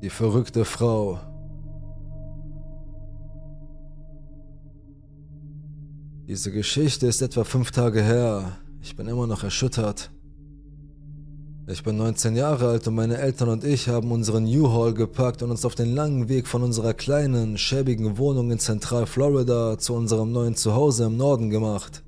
Die 0.00 0.10
verrückte 0.10 0.64
Frau. 0.64 1.18
Diese 6.28 6.52
Geschichte 6.52 7.08
ist 7.08 7.20
etwa 7.20 7.42
fünf 7.42 7.72
Tage 7.72 8.00
her. 8.00 8.58
Ich 8.80 8.94
bin 8.94 9.08
immer 9.08 9.26
noch 9.26 9.42
erschüttert. 9.42 10.12
Ich 11.66 11.82
bin 11.82 11.96
19 11.96 12.36
Jahre 12.36 12.68
alt 12.68 12.86
und 12.86 12.94
meine 12.94 13.18
Eltern 13.18 13.48
und 13.48 13.64
ich 13.64 13.88
haben 13.88 14.12
unseren 14.12 14.46
U-Haul 14.46 14.94
gepackt 14.94 15.42
und 15.42 15.50
uns 15.50 15.64
auf 15.64 15.74
den 15.74 15.92
langen 15.94 16.28
Weg 16.28 16.46
von 16.46 16.62
unserer 16.62 16.94
kleinen, 16.94 17.58
schäbigen 17.58 18.18
Wohnung 18.18 18.52
in 18.52 18.60
Zentral-Florida 18.60 19.78
zu 19.78 19.94
unserem 19.94 20.30
neuen 20.30 20.54
Zuhause 20.54 21.06
im 21.06 21.16
Norden 21.16 21.50
gemacht. 21.50 22.04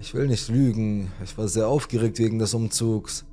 Ich 0.00 0.12
will 0.12 0.26
nicht 0.26 0.48
lügen, 0.48 1.12
ich 1.22 1.38
war 1.38 1.46
sehr 1.46 1.68
aufgeregt 1.68 2.18
wegen 2.18 2.40
des 2.40 2.52
Umzugs. 2.52 3.24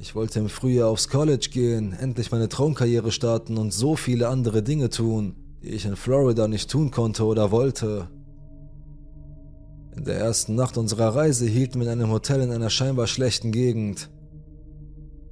Ich 0.00 0.14
wollte 0.14 0.38
im 0.38 0.48
Frühjahr 0.48 0.88
aufs 0.88 1.08
College 1.08 1.48
gehen, 1.50 1.92
endlich 1.92 2.30
meine 2.30 2.48
Traumkarriere 2.48 3.10
starten 3.10 3.58
und 3.58 3.72
so 3.72 3.96
viele 3.96 4.28
andere 4.28 4.62
Dinge 4.62 4.90
tun, 4.90 5.34
die 5.60 5.70
ich 5.70 5.86
in 5.86 5.96
Florida 5.96 6.46
nicht 6.46 6.70
tun 6.70 6.92
konnte 6.92 7.24
oder 7.24 7.50
wollte. 7.50 8.08
In 9.96 10.04
der 10.04 10.14
ersten 10.14 10.54
Nacht 10.54 10.78
unserer 10.78 11.16
Reise 11.16 11.46
hielten 11.46 11.80
wir 11.80 11.88
in 11.88 11.92
einem 12.00 12.12
Hotel 12.12 12.42
in 12.42 12.52
einer 12.52 12.70
scheinbar 12.70 13.08
schlechten 13.08 13.50
Gegend. 13.50 14.08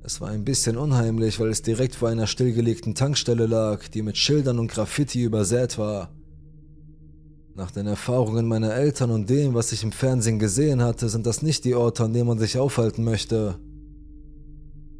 Es 0.02 0.20
war 0.20 0.30
ein 0.30 0.44
bisschen 0.44 0.76
unheimlich, 0.76 1.38
weil 1.38 1.50
es 1.50 1.62
direkt 1.62 1.94
vor 1.94 2.08
einer 2.08 2.26
stillgelegten 2.26 2.96
Tankstelle 2.96 3.46
lag, 3.46 3.86
die 3.86 4.02
mit 4.02 4.16
Schildern 4.16 4.58
und 4.58 4.70
Graffiti 4.70 5.22
übersät 5.22 5.78
war. 5.78 6.10
Nach 7.54 7.70
den 7.70 7.86
Erfahrungen 7.86 8.48
meiner 8.48 8.74
Eltern 8.74 9.12
und 9.12 9.30
dem, 9.30 9.54
was 9.54 9.70
ich 9.70 9.84
im 9.84 9.92
Fernsehen 9.92 10.40
gesehen 10.40 10.82
hatte, 10.82 11.08
sind 11.08 11.24
das 11.24 11.42
nicht 11.42 11.64
die 11.64 11.76
Orte, 11.76 12.02
an 12.02 12.12
denen 12.12 12.26
man 12.26 12.38
sich 12.38 12.58
aufhalten 12.58 13.04
möchte. 13.04 13.60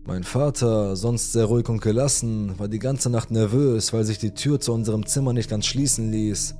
Mein 0.06 0.22
Vater, 0.22 0.94
sonst 0.94 1.32
sehr 1.32 1.46
ruhig 1.46 1.68
und 1.68 1.82
gelassen, 1.82 2.56
war 2.60 2.68
die 2.68 2.78
ganze 2.78 3.10
Nacht 3.10 3.32
nervös, 3.32 3.92
weil 3.92 4.04
sich 4.04 4.18
die 4.18 4.34
Tür 4.34 4.60
zu 4.60 4.72
unserem 4.72 5.04
Zimmer 5.04 5.32
nicht 5.32 5.50
ganz 5.50 5.66
schließen 5.66 6.12
ließ. 6.12 6.54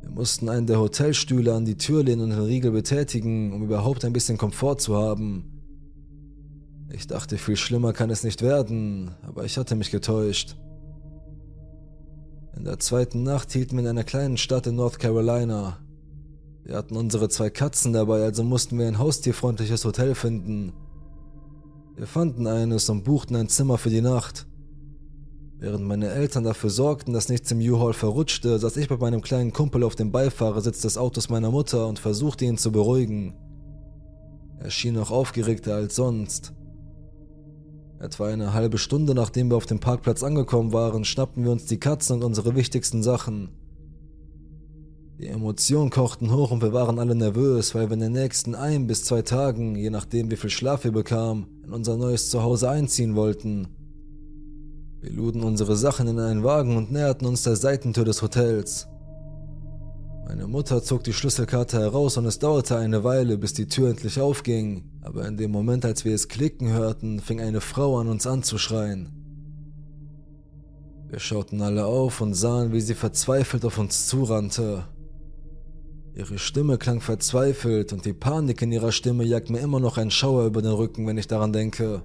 Wir 0.00 0.10
mussten 0.10 0.48
einen 0.48 0.66
der 0.66 0.80
Hotelstühle 0.80 1.52
an 1.52 1.66
die 1.66 1.76
Tür 1.76 2.02
lehnen 2.02 2.22
und 2.22 2.30
den 2.30 2.40
Riegel 2.40 2.70
betätigen, 2.70 3.52
um 3.52 3.62
überhaupt 3.62 4.06
ein 4.06 4.14
bisschen 4.14 4.38
Komfort 4.38 4.76
zu 4.76 4.96
haben. 4.96 5.62
Ich 6.90 7.06
dachte, 7.06 7.36
viel 7.36 7.56
schlimmer 7.56 7.92
kann 7.92 8.08
es 8.08 8.24
nicht 8.24 8.40
werden, 8.40 9.10
aber 9.20 9.44
ich 9.44 9.58
hatte 9.58 9.74
mich 9.74 9.90
getäuscht. 9.90 10.56
In 12.56 12.64
der 12.64 12.78
zweiten 12.78 13.24
Nacht 13.24 13.52
hielten 13.52 13.76
wir 13.76 13.82
in 13.82 13.88
einer 13.88 14.04
kleinen 14.04 14.38
Stadt 14.38 14.66
in 14.66 14.76
North 14.76 14.98
Carolina. 14.98 15.80
Wir 16.62 16.76
hatten 16.76 16.96
unsere 16.96 17.28
zwei 17.28 17.50
Katzen 17.50 17.92
dabei, 17.92 18.22
also 18.22 18.42
mussten 18.42 18.78
wir 18.78 18.88
ein 18.88 18.98
haustierfreundliches 18.98 19.84
Hotel 19.84 20.14
finden. 20.14 20.72
Wir 21.96 22.06
fanden 22.08 22.48
eines 22.48 22.88
und 22.90 23.04
buchten 23.04 23.36
ein 23.36 23.48
Zimmer 23.48 23.78
für 23.78 23.90
die 23.90 24.00
Nacht. 24.00 24.46
Während 25.58 25.84
meine 25.84 26.10
Eltern 26.10 26.42
dafür 26.42 26.68
sorgten, 26.68 27.14
dass 27.14 27.28
nichts 27.28 27.50
im 27.52 27.60
U-Haul 27.60 27.92
verrutschte, 27.92 28.58
saß 28.58 28.76
ich 28.78 28.88
bei 28.88 28.96
meinem 28.96 29.22
kleinen 29.22 29.52
Kumpel 29.52 29.84
auf 29.84 29.94
dem 29.94 30.10
Beifahrersitz 30.10 30.80
des 30.80 30.98
Autos 30.98 31.28
meiner 31.28 31.52
Mutter 31.52 31.86
und 31.86 32.00
versuchte 32.00 32.44
ihn 32.44 32.58
zu 32.58 32.72
beruhigen. 32.72 33.34
Er 34.58 34.70
schien 34.70 34.94
noch 34.94 35.12
aufgeregter 35.12 35.76
als 35.76 35.94
sonst. 35.94 36.52
Etwa 38.00 38.26
eine 38.26 38.52
halbe 38.52 38.78
Stunde 38.78 39.14
nachdem 39.14 39.50
wir 39.50 39.56
auf 39.56 39.66
dem 39.66 39.78
Parkplatz 39.78 40.24
angekommen 40.24 40.72
waren, 40.72 41.04
schnappten 41.04 41.44
wir 41.44 41.52
uns 41.52 41.66
die 41.66 41.78
Katzen 41.78 42.16
und 42.16 42.24
unsere 42.24 42.56
wichtigsten 42.56 43.04
Sachen. 43.04 43.50
Die 45.18 45.28
Emotionen 45.28 45.90
kochten 45.90 46.32
hoch 46.32 46.50
und 46.50 46.60
wir 46.60 46.72
waren 46.72 46.98
alle 46.98 47.14
nervös, 47.14 47.74
weil 47.74 47.88
wir 47.88 47.94
in 47.94 48.00
den 48.00 48.12
nächsten 48.12 48.56
ein 48.56 48.88
bis 48.88 49.04
zwei 49.04 49.22
Tagen, 49.22 49.76
je 49.76 49.90
nachdem 49.90 50.30
wie 50.30 50.36
viel 50.36 50.50
Schlaf 50.50 50.82
wir 50.82 50.90
bekamen, 50.90 51.46
in 51.64 51.72
unser 51.72 51.96
neues 51.96 52.30
Zuhause 52.30 52.68
einziehen 52.68 53.14
wollten. 53.14 53.68
Wir 55.00 55.12
luden 55.12 55.44
unsere 55.44 55.76
Sachen 55.76 56.08
in 56.08 56.18
einen 56.18 56.42
Wagen 56.42 56.76
und 56.76 56.90
näherten 56.90 57.28
uns 57.28 57.42
der 57.42 57.54
Seitentür 57.54 58.04
des 58.04 58.22
Hotels. 58.22 58.88
Meine 60.26 60.48
Mutter 60.48 60.82
zog 60.82 61.04
die 61.04 61.12
Schlüsselkarte 61.12 61.78
heraus 61.78 62.16
und 62.16 62.24
es 62.26 62.40
dauerte 62.40 62.76
eine 62.76 63.04
Weile, 63.04 63.38
bis 63.38 63.52
die 63.52 63.68
Tür 63.68 63.90
endlich 63.90 64.18
aufging, 64.18 64.90
aber 65.02 65.28
in 65.28 65.36
dem 65.36 65.52
Moment, 65.52 65.84
als 65.84 66.04
wir 66.04 66.14
es 66.14 66.26
klicken 66.28 66.72
hörten, 66.72 67.20
fing 67.20 67.40
eine 67.40 67.60
Frau 67.60 68.00
an 68.00 68.08
uns 68.08 68.26
anzuschreien. 68.26 69.10
Wir 71.08 71.20
schauten 71.20 71.60
alle 71.60 71.84
auf 71.84 72.20
und 72.20 72.34
sahen, 72.34 72.72
wie 72.72 72.80
sie 72.80 72.94
verzweifelt 72.94 73.64
auf 73.64 73.78
uns 73.78 74.08
zurannte. 74.08 74.88
Ihre 76.16 76.38
Stimme 76.38 76.78
klang 76.78 77.00
verzweifelt 77.00 77.92
und 77.92 78.04
die 78.04 78.12
Panik 78.12 78.62
in 78.62 78.70
ihrer 78.70 78.92
Stimme 78.92 79.24
jagt 79.24 79.50
mir 79.50 79.58
immer 79.58 79.80
noch 79.80 79.98
einen 79.98 80.12
Schauer 80.12 80.46
über 80.46 80.62
den 80.62 80.70
Rücken, 80.70 81.08
wenn 81.08 81.18
ich 81.18 81.26
daran 81.26 81.52
denke. 81.52 82.02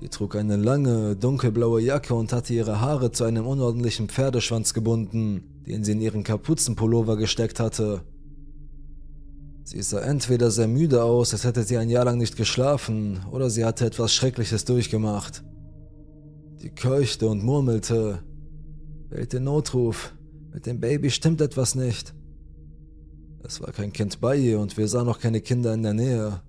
Sie 0.00 0.08
trug 0.08 0.34
eine 0.34 0.56
lange, 0.56 1.14
dunkelblaue 1.14 1.80
Jacke 1.80 2.12
und 2.14 2.32
hatte 2.32 2.54
ihre 2.54 2.80
Haare 2.80 3.12
zu 3.12 3.22
einem 3.22 3.46
unordentlichen 3.46 4.08
Pferdeschwanz 4.08 4.74
gebunden, 4.74 5.62
den 5.64 5.84
sie 5.84 5.92
in 5.92 6.00
ihren 6.00 6.24
Kapuzenpullover 6.24 7.16
gesteckt 7.16 7.60
hatte. 7.60 8.02
Sie 9.62 9.80
sah 9.82 10.00
entweder 10.00 10.50
sehr 10.50 10.68
müde 10.68 11.04
aus, 11.04 11.32
als 11.32 11.44
hätte 11.44 11.62
sie 11.62 11.78
ein 11.78 11.88
Jahr 11.88 12.04
lang 12.04 12.18
nicht 12.18 12.36
geschlafen, 12.36 13.20
oder 13.30 13.48
sie 13.48 13.64
hatte 13.64 13.86
etwas 13.86 14.12
Schreckliches 14.12 14.64
durchgemacht. 14.64 15.44
Sie 16.56 16.70
keuchte 16.70 17.28
und 17.28 17.44
murmelte. 17.44 18.22
Wählt 19.08 19.32
den 19.32 19.44
Notruf. 19.44 20.14
Mit 20.52 20.66
dem 20.66 20.80
Baby 20.80 21.10
stimmt 21.10 21.40
etwas 21.40 21.74
nicht. 21.76 22.15
Es 23.46 23.60
war 23.60 23.70
kein 23.70 23.92
Kind 23.92 24.20
bei 24.20 24.36
ihr 24.36 24.58
und 24.58 24.76
wir 24.76 24.88
sahen 24.88 25.08
auch 25.08 25.20
keine 25.20 25.40
Kinder 25.40 25.72
in 25.72 25.84
der 25.84 25.94
Nähe. 25.94 26.40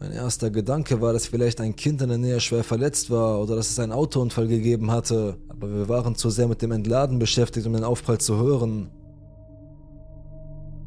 Mein 0.00 0.12
erster 0.12 0.50
Gedanke 0.50 1.02
war, 1.02 1.12
dass 1.12 1.26
vielleicht 1.26 1.60
ein 1.60 1.76
Kind 1.76 2.00
in 2.00 2.08
der 2.08 2.16
Nähe 2.16 2.40
schwer 2.40 2.64
verletzt 2.64 3.10
war 3.10 3.40
oder 3.40 3.56
dass 3.56 3.68
es 3.68 3.78
einen 3.78 3.92
Autounfall 3.92 4.48
gegeben 4.48 4.90
hatte, 4.90 5.36
aber 5.48 5.68
wir 5.70 5.88
waren 5.90 6.14
zu 6.14 6.30
sehr 6.30 6.48
mit 6.48 6.62
dem 6.62 6.72
Entladen 6.72 7.18
beschäftigt, 7.18 7.66
um 7.66 7.74
den 7.74 7.84
Aufprall 7.84 8.18
zu 8.18 8.38
hören. 8.38 8.88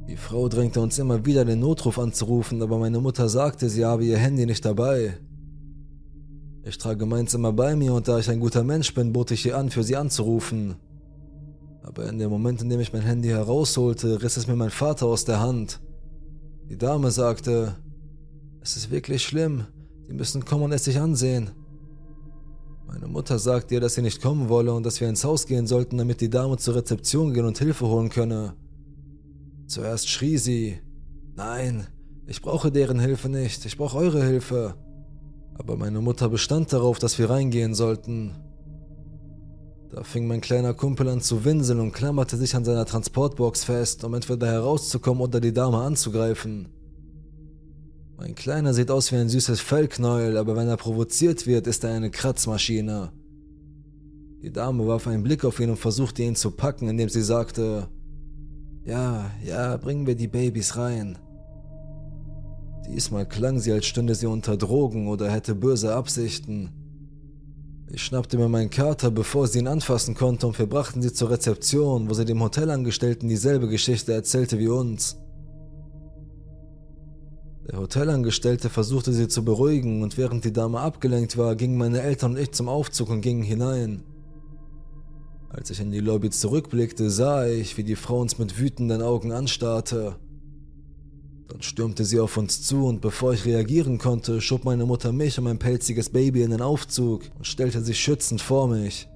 Die 0.09 0.17
Frau 0.17 0.49
drängte 0.49 0.81
uns 0.81 0.97
immer 0.97 1.23
wieder, 1.23 1.45
den 1.45 1.59
Notruf 1.59 1.99
anzurufen, 1.99 2.61
aber 2.63 2.79
meine 2.79 2.99
Mutter 2.99 3.29
sagte, 3.29 3.69
sie 3.69 3.85
habe 3.85 4.05
ihr 4.05 4.17
Handy 4.17 4.47
nicht 4.47 4.65
dabei. 4.65 5.17
Ich 6.63 6.79
trage 6.79 7.05
meins 7.05 7.35
immer 7.35 7.53
bei 7.53 7.75
mir 7.75 7.93
und 7.93 8.07
da 8.07 8.17
ich 8.17 8.29
ein 8.29 8.39
guter 8.39 8.63
Mensch 8.63 8.91
bin, 8.95 9.13
bot 9.13 9.29
ich 9.29 9.45
ihr 9.45 9.55
an, 9.55 9.69
für 9.69 9.83
sie 9.83 9.95
anzurufen. 9.95 10.75
Aber 11.87 12.09
in 12.09 12.17
dem 12.17 12.31
Moment, 12.31 12.63
in 12.63 12.69
dem 12.69 12.79
ich 12.79 12.93
mein 12.93 13.03
Handy 13.03 13.27
herausholte, 13.27 14.23
riss 14.23 14.37
es 14.37 14.47
mir 14.47 14.55
mein 14.55 14.71
Vater 14.71 15.05
aus 15.05 15.23
der 15.23 15.39
Hand. 15.39 15.81
Die 16.67 16.77
Dame 16.77 17.11
sagte, 17.11 17.75
es 18.59 18.75
ist 18.75 18.89
wirklich 18.89 19.21
schlimm. 19.21 19.67
Sie 20.07 20.13
müssen 20.13 20.43
kommen 20.45 20.63
und 20.63 20.71
es 20.71 20.85
sich 20.85 20.99
ansehen. 20.99 21.51
Meine 22.87 23.07
Mutter 23.07 23.37
sagte 23.37 23.75
ihr, 23.75 23.81
dass 23.81 23.93
sie 23.93 24.01
nicht 24.01 24.19
kommen 24.19 24.49
wolle 24.49 24.73
und 24.73 24.83
dass 24.83 24.99
wir 24.99 25.07
ins 25.07 25.23
Haus 25.23 25.45
gehen 25.45 25.67
sollten, 25.67 25.99
damit 25.99 26.21
die 26.21 26.29
Dame 26.29 26.57
zur 26.57 26.73
Rezeption 26.73 27.35
gehen 27.35 27.45
und 27.45 27.59
Hilfe 27.59 27.85
holen 27.85 28.09
könne. 28.09 28.55
Zuerst 29.67 30.09
schrie 30.09 30.39
sie, 30.39 30.79
Nein, 31.35 31.85
ich 32.25 32.41
brauche 32.41 32.71
deren 32.71 32.99
Hilfe 32.99 33.29
nicht, 33.29 33.63
ich 33.65 33.77
brauche 33.77 33.97
eure 33.97 34.23
Hilfe. 34.23 34.73
Aber 35.53 35.77
meine 35.77 36.01
Mutter 36.01 36.29
bestand 36.29 36.73
darauf, 36.73 36.97
dass 36.97 37.19
wir 37.19 37.29
reingehen 37.29 37.75
sollten. 37.75 38.31
Da 39.91 40.03
fing 40.03 40.27
mein 40.27 40.41
kleiner 40.41 40.73
Kumpel 40.73 41.07
an 41.09 41.21
zu 41.21 41.45
winseln 41.45 41.79
und 41.79 41.91
klammerte 41.91 42.37
sich 42.37 42.55
an 42.55 42.65
seiner 42.65 42.85
Transportbox 42.85 43.63
fest, 43.63 44.03
um 44.03 44.13
entweder 44.13 44.47
herauszukommen 44.47 45.23
oder 45.23 45.39
die 45.39 45.53
Dame 45.53 45.77
anzugreifen. 45.77 46.69
Mein 48.17 48.33
Kleiner 48.33 48.73
sieht 48.73 48.91
aus 48.91 49.11
wie 49.11 49.17
ein 49.17 49.29
süßes 49.29 49.59
Fellknäuel, 49.59 50.37
aber 50.37 50.55
wenn 50.55 50.69
er 50.69 50.77
provoziert 50.77 51.45
wird, 51.47 51.67
ist 51.67 51.83
er 51.83 51.93
eine 51.93 52.09
Kratzmaschine. 52.09 53.11
Die 54.41 54.51
Dame 54.51 54.87
warf 54.87 55.07
einen 55.07 55.23
Blick 55.23 55.43
auf 55.43 55.59
ihn 55.59 55.69
und 55.69 55.77
versuchte 55.77 56.23
ihn 56.23 56.35
zu 56.35 56.51
packen, 56.51 56.87
indem 56.87 57.09
sie 57.09 57.23
sagte, 57.23 57.89
ja, 58.85 59.31
ja, 59.43 59.75
bringen 59.77 60.07
wir 60.07 60.15
die 60.15 60.27
Babys 60.27 60.77
rein. 60.77 61.17
Diesmal 62.87 63.27
klang 63.27 63.59
sie, 63.59 63.71
als 63.71 63.85
stünde 63.85 64.15
sie 64.15 64.27
unter 64.27 64.55
Drogen 64.57 65.07
oder 65.07 65.29
hätte 65.31 65.55
böse 65.55 65.93
Absichten. 65.93 66.69
Ich 67.91 68.03
schnappte 68.03 68.37
mir 68.37 68.49
meinen 68.49 68.69
Kater, 68.69 69.11
bevor 69.11 69.47
sie 69.47 69.59
ihn 69.59 69.67
anfassen 69.67 70.15
konnte, 70.15 70.47
und 70.47 70.57
wir 70.57 70.65
brachten 70.65 71.01
sie 71.01 71.13
zur 71.13 71.29
Rezeption, 71.29 72.09
wo 72.09 72.13
sie 72.13 72.25
dem 72.25 72.41
Hotelangestellten 72.41 73.29
dieselbe 73.29 73.67
Geschichte 73.67 74.13
erzählte 74.13 74.57
wie 74.57 74.67
uns. 74.67 75.17
Der 77.69 77.79
Hotelangestellte 77.79 78.69
versuchte 78.69 79.13
sie 79.13 79.27
zu 79.27 79.43
beruhigen 79.43 80.03
und 80.03 80.17
während 80.17 80.45
die 80.45 80.53
Dame 80.53 80.79
abgelenkt 80.79 81.37
war, 81.37 81.55
gingen 81.55 81.77
meine 81.77 82.01
Eltern 82.01 82.31
und 82.31 82.39
ich 82.39 82.51
zum 82.51 82.69
Aufzug 82.69 83.09
und 83.09 83.21
gingen 83.21 83.43
hinein. 83.43 84.03
Als 85.49 85.69
ich 85.69 85.79
in 85.79 85.91
die 85.91 85.99
Lobby 85.99 86.29
zurückblickte, 86.29 87.09
sah 87.09 87.47
ich, 87.47 87.77
wie 87.77 87.83
die 87.83 87.95
Frau 87.95 88.19
uns 88.19 88.37
mit 88.37 88.59
wütenden 88.59 89.01
Augen 89.01 89.31
anstarrte. 89.31 90.17
Dann 91.47 91.61
stürmte 91.61 92.05
sie 92.05 92.19
auf 92.19 92.37
uns 92.37 92.63
zu 92.63 92.85
und 92.87 93.01
bevor 93.01 93.33
ich 93.33 93.45
reagieren 93.45 93.97
konnte, 93.97 94.41
schob 94.41 94.65
meine 94.65 94.85
Mutter 94.85 95.11
mich 95.11 95.37
und 95.37 95.43
mein 95.43 95.59
pelziges 95.59 96.09
Baby 96.09 96.41
in 96.41 96.51
den 96.51 96.61
Aufzug 96.61 97.23
und 97.37 97.45
stellte 97.45 97.81
sich 97.81 97.99
schützend 97.99 98.41
vor 98.41 98.67
mich. 98.67 99.07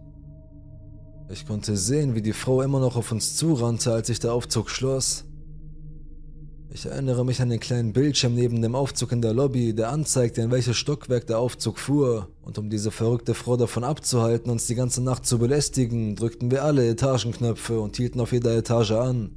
Ich 1.31 1.45
konnte 1.45 1.77
sehen, 1.77 2.15
wie 2.15 2.21
die 2.21 2.33
Frau 2.33 2.61
immer 2.61 2.79
noch 2.79 2.95
auf 2.95 3.11
uns 3.11 3.35
zurannte, 3.35 3.91
als 3.91 4.07
sich 4.07 4.19
der 4.19 4.33
Aufzug 4.33 4.69
schloss. 4.69 5.25
Ich 6.71 6.85
erinnere 6.85 7.25
mich 7.25 7.41
an 7.41 7.49
den 7.49 7.59
kleinen 7.59 7.93
Bildschirm 7.93 8.35
neben 8.35 8.61
dem 8.61 8.75
Aufzug 8.75 9.11
in 9.11 9.23
der 9.23 9.33
Lobby, 9.33 9.73
der 9.73 9.89
anzeigte, 9.89 10.41
in 10.41 10.51
welches 10.51 10.77
Stockwerk 10.77 11.25
der 11.25 11.39
Aufzug 11.39 11.79
fuhr. 11.79 12.29
Und 12.43 12.59
um 12.59 12.69
diese 12.69 12.91
verrückte 12.91 13.33
Frau 13.33 13.57
davon 13.57 13.83
abzuhalten, 13.83 14.51
uns 14.51 14.67
die 14.67 14.75
ganze 14.75 15.01
Nacht 15.01 15.25
zu 15.25 15.39
belästigen, 15.39 16.15
drückten 16.15 16.51
wir 16.51 16.63
alle 16.63 16.87
Etagenknöpfe 16.87 17.79
und 17.79 17.97
hielten 17.97 18.19
auf 18.19 18.31
jeder 18.31 18.55
Etage 18.55 18.91
an. 18.91 19.31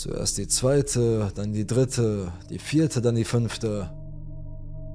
Zuerst 0.00 0.38
die 0.38 0.48
zweite, 0.48 1.30
dann 1.34 1.52
die 1.52 1.66
dritte, 1.66 2.32
die 2.48 2.58
vierte, 2.58 3.02
dann 3.02 3.16
die 3.16 3.24
fünfte. 3.26 3.90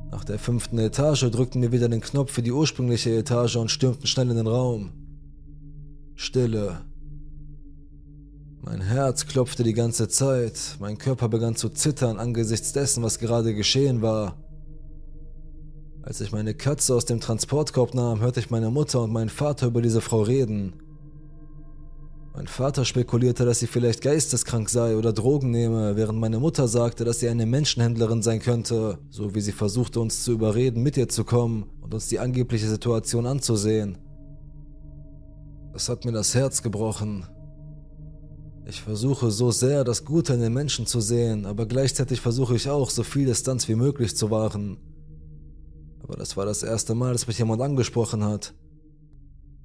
Nach 0.10 0.24
der 0.24 0.40
fünften 0.40 0.80
Etage 0.80 1.30
drückten 1.30 1.62
wir 1.62 1.72
wieder 1.72 1.88
den 1.88 2.02
Knopf 2.02 2.32
für 2.32 2.42
die 2.42 2.52
ursprüngliche 2.52 3.16
Etage 3.16 3.58
und 3.58 3.70
stürmten 3.70 4.08
schnell 4.08 4.32
in 4.32 4.38
den 4.38 4.48
Raum. 4.48 4.94
Stille. 6.16 6.82
Mein 8.64 8.82
Herz 8.82 9.28
klopfte 9.28 9.62
die 9.62 9.76
ganze 9.76 10.08
Zeit, 10.08 10.60
mein 10.80 10.98
Körper 10.98 11.30
begann 11.30 11.56
zu 11.56 11.70
zittern 11.70 12.18
angesichts 12.18 12.74
dessen, 12.74 13.04
was 13.04 13.20
gerade 13.20 13.54
geschehen 13.54 14.02
war. 14.02 14.44
Als 16.02 16.20
ich 16.20 16.32
meine 16.32 16.56
Katze 16.56 16.96
aus 16.96 17.06
dem 17.06 17.20
Transportkorb 17.20 17.94
nahm, 17.94 18.22
hörte 18.22 18.40
ich 18.40 18.50
meine 18.50 18.72
Mutter 18.72 19.04
und 19.04 19.14
meinen 19.14 19.30
Vater 19.30 19.68
über 19.68 19.84
diese 19.84 20.02
Frau 20.02 20.24
reden. 20.24 20.74
Mein 22.36 22.48
Vater 22.48 22.84
spekulierte, 22.84 23.46
dass 23.46 23.60
sie 23.60 23.68
vielleicht 23.68 24.02
geisteskrank 24.02 24.70
sei 24.70 24.98
oder 24.98 25.14
Drogen 25.14 25.52
nehme, 25.52 25.96
während 25.96 26.20
meine 26.20 26.38
Mutter 26.38 26.68
sagte, 26.68 27.06
dass 27.06 27.22
sie 27.22 27.30
eine 27.30 27.46
Menschenhändlerin 27.46 28.22
sein 28.22 28.42
könnte, 28.42 28.98
so 29.10 29.34
wie 29.34 29.40
sie 29.40 29.54
versuchte 29.54 30.02
uns 30.02 30.26
zu 30.26 30.34
überreden, 30.34 30.84
mit 30.84 30.98
ihr 30.98 31.08
zu 31.08 31.24
kommen 31.24 31.70
und 31.80 31.94
uns 31.94 32.10
die 32.10 32.20
angebliche 32.20 32.68
Situation 32.68 33.26
anzusehen. 33.26 33.98
Das 35.72 35.88
hat 35.88 36.04
mir 36.04 36.12
das 36.12 36.36
Herz 36.36 36.62
gebrochen. 36.62 37.26
Ich 38.66 38.82
versuche 38.82 39.32
so 39.32 39.52
sehr, 39.52 39.86
das 39.86 40.04
Gute 40.04 40.34
in 40.34 40.42
den 40.42 40.54
Menschen 40.54 40.86
zu 40.86 41.00
sehen, 41.00 41.46
aber 41.46 41.66
gleichzeitig 41.66 42.20
versuche 42.20 42.56
ich 42.58 42.70
auch, 42.70 42.90
so 42.90 43.04
viel 43.04 43.28
Distanz 43.28 43.70
wie 43.70 43.76
möglich 43.76 44.18
zu 44.18 44.30
wahren. 44.30 44.78
Aber 46.04 46.18
das 46.18 46.36
war 46.36 46.46
das 46.46 46.64
erste 46.64 46.96
Mal, 46.96 47.14
dass 47.14 47.28
mich 47.28 47.40
jemand 47.40 47.62
angesprochen 47.62 48.26
hat. 48.26 48.54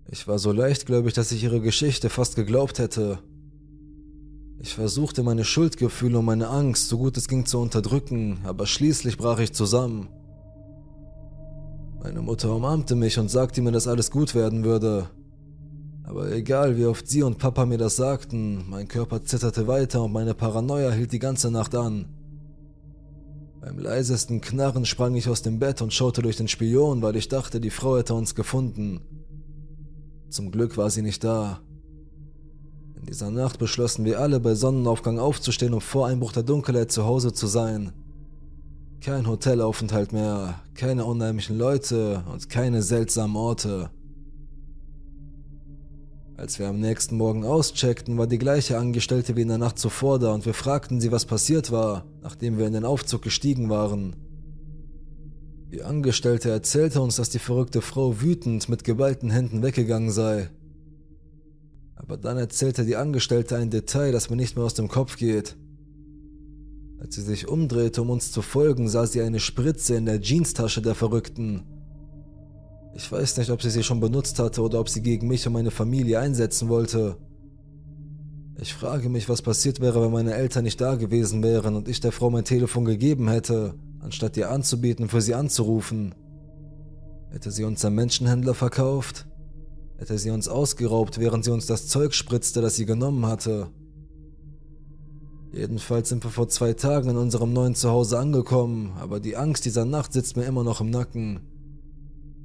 Ich 0.06 0.26
war 0.26 0.38
so 0.38 0.52
leichtgläubig, 0.52 1.14
dass 1.14 1.32
ich 1.32 1.42
ihre 1.42 1.60
Geschichte 1.60 2.10
fast 2.10 2.36
geglaubt 2.36 2.78
hätte. 2.78 3.18
Ich 4.58 4.74
versuchte 4.74 5.22
meine 5.22 5.44
Schuldgefühle 5.44 6.18
und 6.18 6.26
meine 6.26 6.48
Angst 6.48 6.88
so 6.88 6.98
gut 6.98 7.16
es 7.16 7.28
ging 7.28 7.46
zu 7.46 7.58
unterdrücken, 7.58 8.40
aber 8.44 8.66
schließlich 8.66 9.16
brach 9.16 9.38
ich 9.38 9.52
zusammen. 9.52 10.08
Meine 12.02 12.22
Mutter 12.22 12.54
umarmte 12.54 12.94
mich 12.94 13.18
und 13.18 13.30
sagte 13.30 13.62
mir, 13.62 13.72
dass 13.72 13.86
alles 13.86 14.10
gut 14.10 14.34
werden 14.34 14.64
würde. 14.64 15.08
Aber 16.02 16.32
egal, 16.32 16.76
wie 16.76 16.86
oft 16.86 17.06
sie 17.06 17.22
und 17.22 17.38
Papa 17.38 17.66
mir 17.66 17.78
das 17.78 17.96
sagten, 17.96 18.68
mein 18.68 18.88
Körper 18.88 19.22
zitterte 19.22 19.66
weiter 19.66 20.02
und 20.02 20.12
meine 20.12 20.34
Paranoia 20.34 20.90
hielt 20.90 21.12
die 21.12 21.18
ganze 21.18 21.50
Nacht 21.50 21.74
an. 21.74 22.06
Beim 23.60 23.78
leisesten 23.78 24.40
Knarren 24.40 24.86
sprang 24.86 25.14
ich 25.14 25.28
aus 25.28 25.42
dem 25.42 25.58
Bett 25.58 25.82
und 25.82 25.92
schaute 25.92 26.22
durch 26.22 26.36
den 26.36 26.48
Spion, 26.48 27.02
weil 27.02 27.16
ich 27.16 27.28
dachte, 27.28 27.60
die 27.60 27.70
Frau 27.70 27.98
hätte 27.98 28.14
uns 28.14 28.34
gefunden. 28.34 29.02
Zum 30.30 30.52
Glück 30.52 30.76
war 30.76 30.90
sie 30.90 31.02
nicht 31.02 31.24
da. 31.24 31.60
In 32.94 33.04
dieser 33.06 33.32
Nacht 33.32 33.58
beschlossen 33.58 34.04
wir 34.04 34.20
alle 34.20 34.38
bei 34.38 34.54
Sonnenaufgang 34.54 35.18
aufzustehen, 35.18 35.74
um 35.74 35.80
vor 35.80 36.06
Einbruch 36.06 36.30
der 36.30 36.44
Dunkelheit 36.44 36.92
zu 36.92 37.04
Hause 37.04 37.32
zu 37.32 37.48
sein. 37.48 37.92
Kein 39.00 39.26
Hotelaufenthalt 39.26 40.12
mehr, 40.12 40.60
keine 40.74 41.04
unheimlichen 41.04 41.58
Leute 41.58 42.22
und 42.30 42.48
keine 42.48 42.82
seltsamen 42.82 43.34
Orte. 43.34 43.90
Als 46.36 46.60
wir 46.60 46.68
am 46.68 46.78
nächsten 46.78 47.16
Morgen 47.16 47.44
auscheckten, 47.44 48.16
war 48.16 48.28
die 48.28 48.38
gleiche 48.38 48.78
Angestellte 48.78 49.34
wie 49.34 49.42
in 49.42 49.48
der 49.48 49.58
Nacht 49.58 49.78
zuvor 49.80 50.20
da 50.20 50.32
und 50.32 50.46
wir 50.46 50.54
fragten 50.54 51.00
sie, 51.00 51.10
was 51.10 51.24
passiert 51.24 51.72
war, 51.72 52.04
nachdem 52.22 52.56
wir 52.56 52.66
in 52.66 52.72
den 52.72 52.84
Aufzug 52.84 53.22
gestiegen 53.22 53.68
waren. 53.68 54.14
Die 55.72 55.84
Angestellte 55.84 56.50
erzählte 56.50 57.00
uns, 57.00 57.14
dass 57.16 57.30
die 57.30 57.38
verrückte 57.38 57.80
Frau 57.80 58.20
wütend 58.20 58.68
mit 58.68 58.82
geballten 58.82 59.30
Händen 59.30 59.62
weggegangen 59.62 60.10
sei. 60.10 60.50
Aber 61.94 62.16
dann 62.16 62.38
erzählte 62.38 62.84
die 62.84 62.96
Angestellte 62.96 63.56
ein 63.56 63.70
Detail, 63.70 64.10
das 64.10 64.30
mir 64.30 64.36
nicht 64.36 64.56
mehr 64.56 64.64
aus 64.64 64.74
dem 64.74 64.88
Kopf 64.88 65.16
geht. 65.16 65.56
Als 66.98 67.14
sie 67.14 67.22
sich 67.22 67.46
umdrehte, 67.46 68.02
um 68.02 68.10
uns 68.10 68.32
zu 68.32 68.42
folgen, 68.42 68.88
sah 68.88 69.06
sie 69.06 69.22
eine 69.22 69.38
Spritze 69.38 69.94
in 69.94 70.06
der 70.06 70.20
Jeanstasche 70.20 70.82
der 70.82 70.96
Verrückten. 70.96 71.62
Ich 72.96 73.10
weiß 73.10 73.36
nicht, 73.36 73.50
ob 73.50 73.62
sie 73.62 73.70
sie 73.70 73.84
schon 73.84 74.00
benutzt 74.00 74.40
hatte 74.40 74.62
oder 74.62 74.80
ob 74.80 74.88
sie 74.88 75.02
gegen 75.02 75.28
mich 75.28 75.46
und 75.46 75.52
meine 75.52 75.70
Familie 75.70 76.18
einsetzen 76.18 76.68
wollte. 76.68 77.16
Ich 78.62 78.74
frage 78.74 79.08
mich, 79.08 79.30
was 79.30 79.40
passiert 79.40 79.80
wäre, 79.80 80.02
wenn 80.02 80.12
meine 80.12 80.34
Eltern 80.34 80.64
nicht 80.64 80.82
da 80.82 80.96
gewesen 80.96 81.42
wären 81.42 81.76
und 81.76 81.88
ich 81.88 82.00
der 82.00 82.12
Frau 82.12 82.28
mein 82.28 82.44
Telefon 82.44 82.84
gegeben 82.84 83.28
hätte, 83.28 83.74
anstatt 84.00 84.36
ihr 84.36 84.50
anzubieten, 84.50 85.08
für 85.08 85.22
sie 85.22 85.34
anzurufen. 85.34 86.14
Hätte 87.30 87.50
sie 87.50 87.64
uns 87.64 87.82
am 87.86 87.94
Menschenhändler 87.94 88.52
verkauft? 88.52 89.26
Hätte 89.96 90.18
sie 90.18 90.30
uns 90.30 90.46
ausgeraubt, 90.46 91.18
während 91.18 91.42
sie 91.44 91.52
uns 91.52 91.64
das 91.64 91.88
Zeug 91.88 92.12
spritzte, 92.12 92.60
das 92.60 92.76
sie 92.76 92.84
genommen 92.84 93.24
hatte? 93.24 93.68
Jedenfalls 95.52 96.10
sind 96.10 96.22
wir 96.22 96.30
vor 96.30 96.48
zwei 96.48 96.74
Tagen 96.74 97.08
in 97.08 97.16
unserem 97.16 97.54
neuen 97.54 97.74
Zuhause 97.74 98.18
angekommen, 98.18 98.92
aber 99.00 99.20
die 99.20 99.38
Angst 99.38 99.64
dieser 99.64 99.86
Nacht 99.86 100.12
sitzt 100.12 100.36
mir 100.36 100.44
immer 100.44 100.64
noch 100.64 100.82
im 100.82 100.90
Nacken. 100.90 101.40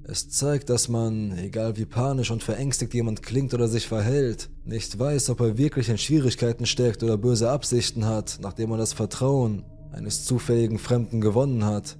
Es 0.07 0.29
zeigt, 0.29 0.69
dass 0.69 0.87
man, 0.87 1.35
egal 1.39 1.77
wie 1.77 1.85
panisch 1.85 2.29
und 2.29 2.43
verängstigt 2.43 2.93
jemand 2.93 3.23
klingt 3.23 3.55
oder 3.55 3.67
sich 3.67 3.87
verhält, 3.87 4.49
nicht 4.63 4.99
weiß, 4.99 5.31
ob 5.31 5.39
er 5.39 5.57
wirklich 5.57 5.89
in 5.89 5.97
Schwierigkeiten 5.97 6.67
steckt 6.67 7.01
oder 7.01 7.17
böse 7.17 7.49
Absichten 7.49 8.05
hat, 8.05 8.37
nachdem 8.39 8.69
er 8.71 8.77
das 8.77 8.93
Vertrauen 8.93 9.65
eines 9.91 10.23
zufälligen 10.23 10.77
Fremden 10.77 11.21
gewonnen 11.21 11.65
hat. 11.65 11.97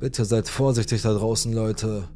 Bitte 0.00 0.24
seid 0.24 0.48
vorsichtig 0.48 1.02
da 1.02 1.12
draußen, 1.12 1.52
Leute. 1.52 2.08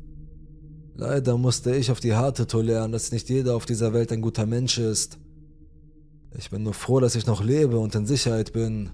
Leider 0.97 1.39
musste 1.39 1.77
ich 1.77 1.93
auf 1.93 2.01
die 2.01 2.15
harte 2.15 2.49
Tour 2.49 2.65
lernen, 2.65 2.93
dass 2.93 3.13
nicht 3.13 3.29
jeder 3.29 3.55
auf 3.55 3.67
dieser 3.67 3.93
Welt 3.93 4.11
ein 4.11 4.23
guter 4.23 4.47
Mensch 4.47 4.79
ist. 4.79 5.19
Ich 6.37 6.51
bin 6.51 6.65
nur 6.65 6.75
froh, 6.75 6.99
dass 6.99 7.15
ich 7.15 7.27
noch 7.27 7.45
lebe 7.45 7.79
und 7.79 7.95
in 7.95 8.07
Sicherheit 8.07 8.53
bin. 8.53 8.91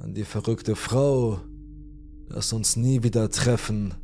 An 0.00 0.14
die 0.14 0.24
verrückte 0.24 0.74
Frau, 0.74 1.38
lass 2.28 2.52
uns 2.52 2.74
nie 2.74 3.04
wieder 3.04 3.30
treffen. 3.30 3.94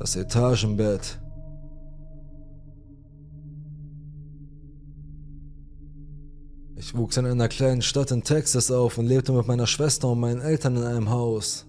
Das 0.00 0.16
Etagenbett. 0.16 1.20
Ich 6.74 6.96
wuchs 6.96 7.18
in 7.18 7.26
einer 7.26 7.48
kleinen 7.48 7.82
Stadt 7.82 8.10
in 8.10 8.24
Texas 8.24 8.70
auf 8.70 8.96
und 8.96 9.04
lebte 9.04 9.32
mit 9.32 9.46
meiner 9.46 9.66
Schwester 9.66 10.08
und 10.08 10.20
meinen 10.20 10.40
Eltern 10.40 10.76
in 10.76 10.84
einem 10.84 11.10
Haus. 11.10 11.66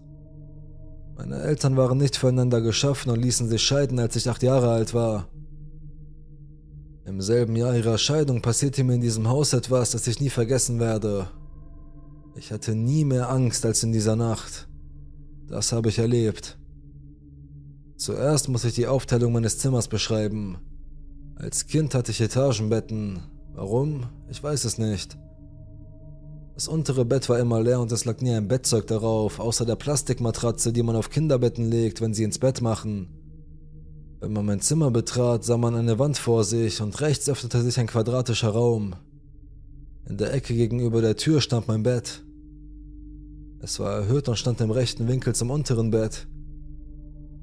Meine 1.18 1.42
Eltern 1.42 1.76
waren 1.76 1.98
nicht 1.98 2.16
füreinander 2.16 2.62
geschaffen 2.62 3.12
und 3.12 3.22
ließen 3.22 3.50
sich 3.50 3.62
scheiden, 3.62 4.00
als 4.00 4.16
ich 4.16 4.30
acht 4.30 4.44
Jahre 4.44 4.72
alt 4.72 4.94
war. 4.94 5.28
Im 7.04 7.20
selben 7.20 7.58
Jahr 7.58 7.76
ihrer 7.76 7.98
Scheidung 7.98 8.42
passierte 8.42 8.86
mir 8.86 8.94
in 8.94 9.02
diesem 9.02 9.28
Haus 9.28 9.52
etwas, 9.52 9.92
das 9.92 10.08
ich 10.08 10.22
nie 10.22 10.30
vergessen 10.30 10.80
werde. 10.80 11.28
Ich 12.38 12.54
hatte 12.54 12.76
nie 12.76 13.04
mehr 13.04 13.30
Angst 13.30 13.66
als 13.66 13.84
in 13.84 13.92
dieser 13.92 14.16
Nacht. 14.16 14.70
Das 15.50 15.74
habe 15.74 15.90
ich 15.90 16.00
erlebt. 16.00 16.61
Zuerst 18.02 18.50
muss 18.50 18.64
ich 18.64 18.74
die 18.74 18.88
Aufteilung 18.88 19.32
meines 19.32 19.60
Zimmers 19.60 19.88
beschreiben. 19.88 20.58
Als 21.36 21.68
Kind 21.68 21.94
hatte 21.94 22.10
ich 22.10 22.20
Etagenbetten. 22.20 23.20
Warum? 23.54 24.08
Ich 24.28 24.42
weiß 24.42 24.66
es 24.66 24.80
nicht. 24.80 25.20
Das 26.56 26.68
untere 26.68 27.06
Bett 27.06 27.30
war 27.30 27.38
immer 27.38 27.62
leer 27.62 27.80
und 27.80 27.92
es 27.92 28.06
lag 28.06 28.20
nie 28.20 28.34
ein 28.34 28.48
Bettzeug 28.48 28.88
darauf, 28.88 29.40
außer 29.40 29.68
der 29.68 29.76
Plastikmatratze, 29.76 30.74
die 30.74 30.82
man 30.82 30.96
auf 30.96 31.12
Kinderbetten 31.12 31.70
legt, 31.70 32.02
wenn 32.02 32.16
sie 32.16 32.24
ins 32.24 32.40
Bett 32.40 32.60
machen. 32.64 33.08
Wenn 34.20 34.34
man 34.34 34.48
mein 34.48 34.62
Zimmer 34.62 34.90
betrat, 34.90 35.44
sah 35.44 35.58
man 35.58 35.76
eine 35.76 36.00
Wand 36.00 36.18
vor 36.18 36.44
sich 36.44 36.82
und 36.82 37.02
rechts 37.02 37.30
öffnete 37.30 37.62
sich 37.62 37.80
ein 37.80 37.86
quadratischer 37.86 38.50
Raum. 38.50 38.96
In 40.10 40.18
der 40.18 40.34
Ecke 40.34 40.56
gegenüber 40.56 41.02
der 41.02 41.18
Tür 41.18 41.40
stand 41.40 41.68
mein 41.68 41.84
Bett. 41.84 42.24
Es 43.60 43.80
war 43.80 43.94
erhöht 43.94 44.28
und 44.28 44.40
stand 44.40 44.60
im 44.60 44.72
rechten 44.72 45.08
Winkel 45.08 45.36
zum 45.36 45.52
unteren 45.52 45.92
Bett. 45.92 46.26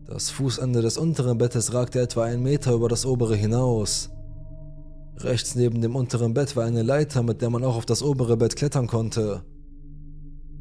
Das 0.09 0.31
Fußende 0.31 0.81
des 0.81 0.97
unteren 0.97 1.37
Bettes 1.37 1.75
ragte 1.75 2.01
etwa 2.01 2.25
einen 2.25 2.43
Meter 2.43 2.73
über 2.73 2.89
das 2.89 3.05
obere 3.05 3.37
hinaus. 3.37 4.09
Rechts 5.19 5.55
neben 5.55 5.83
dem 5.83 5.97
unteren 5.97 6.33
Bett 6.33 6.57
war 6.57 6.65
eine 6.65 6.83
Leiter, 6.83 7.23
mit 7.23 7.43
der 7.43 7.51
man 7.51 7.63
auch 7.63 7.77
auf 7.77 7.85
das 7.85 8.03
obere 8.03 8.39
Bett 8.39 8.57
klettern 8.57 8.87
konnte. 8.87 9.43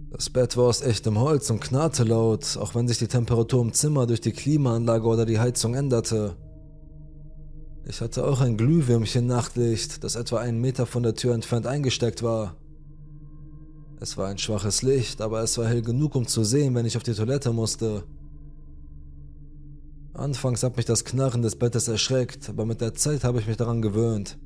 Das 0.09 0.29
Bett 0.29 0.57
war 0.57 0.65
aus 0.65 0.81
echtem 0.81 1.17
Holz 1.17 1.49
und 1.49 1.61
knarrte 1.61 2.03
laut, 2.03 2.57
auch 2.57 2.75
wenn 2.75 2.89
sich 2.89 2.97
die 2.97 3.07
Temperatur 3.07 3.61
im 3.61 3.71
Zimmer 3.71 4.05
durch 4.05 4.19
die 4.19 4.33
Klimaanlage 4.33 5.07
oder 5.07 5.25
die 5.25 5.39
Heizung 5.39 5.75
änderte. 5.75 6.35
Ich 7.85 8.01
hatte 8.01 8.27
auch 8.27 8.41
ein 8.41 8.57
Glühwürmchen-Nachtlicht, 8.57 10.03
das 10.03 10.17
etwa 10.17 10.39
einen 10.39 10.59
Meter 10.59 10.85
von 10.85 11.03
der 11.03 11.15
Tür 11.15 11.33
entfernt 11.33 11.67
eingesteckt 11.67 12.21
war. 12.21 12.57
Es 14.01 14.17
war 14.17 14.27
ein 14.27 14.39
schwaches 14.39 14.81
Licht, 14.81 15.21
aber 15.21 15.41
es 15.41 15.57
war 15.57 15.67
hell 15.67 15.83
genug, 15.83 16.15
um 16.15 16.27
zu 16.27 16.43
sehen, 16.43 16.75
wenn 16.75 16.85
ich 16.85 16.97
auf 16.97 17.03
die 17.03 17.13
Toilette 17.13 17.53
musste. 17.53 18.03
Anfangs 20.17 20.63
hat 20.63 20.77
mich 20.77 20.85
das 20.85 21.05
Knarren 21.05 21.43
des 21.43 21.57
Bettes 21.57 21.87
erschreckt, 21.87 22.49
aber 22.49 22.65
mit 22.65 22.81
der 22.81 22.95
Zeit 22.95 23.23
habe 23.23 23.39
ich 23.39 23.45
mich 23.45 23.57
daran 23.57 23.83
gewöhnt. 23.83 24.39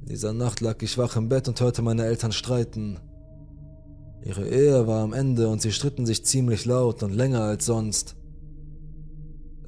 In 0.00 0.08
dieser 0.08 0.32
Nacht 0.32 0.60
lag 0.60 0.82
ich 0.82 0.98
wach 0.98 1.14
im 1.14 1.28
Bett 1.28 1.46
und 1.46 1.60
hörte 1.60 1.80
meine 1.80 2.04
Eltern 2.04 2.32
streiten. 2.32 2.98
Ihre 4.24 4.48
Ehe 4.48 4.88
war 4.88 5.04
am 5.04 5.12
Ende 5.12 5.48
und 5.48 5.62
sie 5.62 5.70
stritten 5.70 6.06
sich 6.06 6.24
ziemlich 6.24 6.64
laut 6.64 7.04
und 7.04 7.12
länger 7.12 7.42
als 7.42 7.66
sonst. 7.66 8.16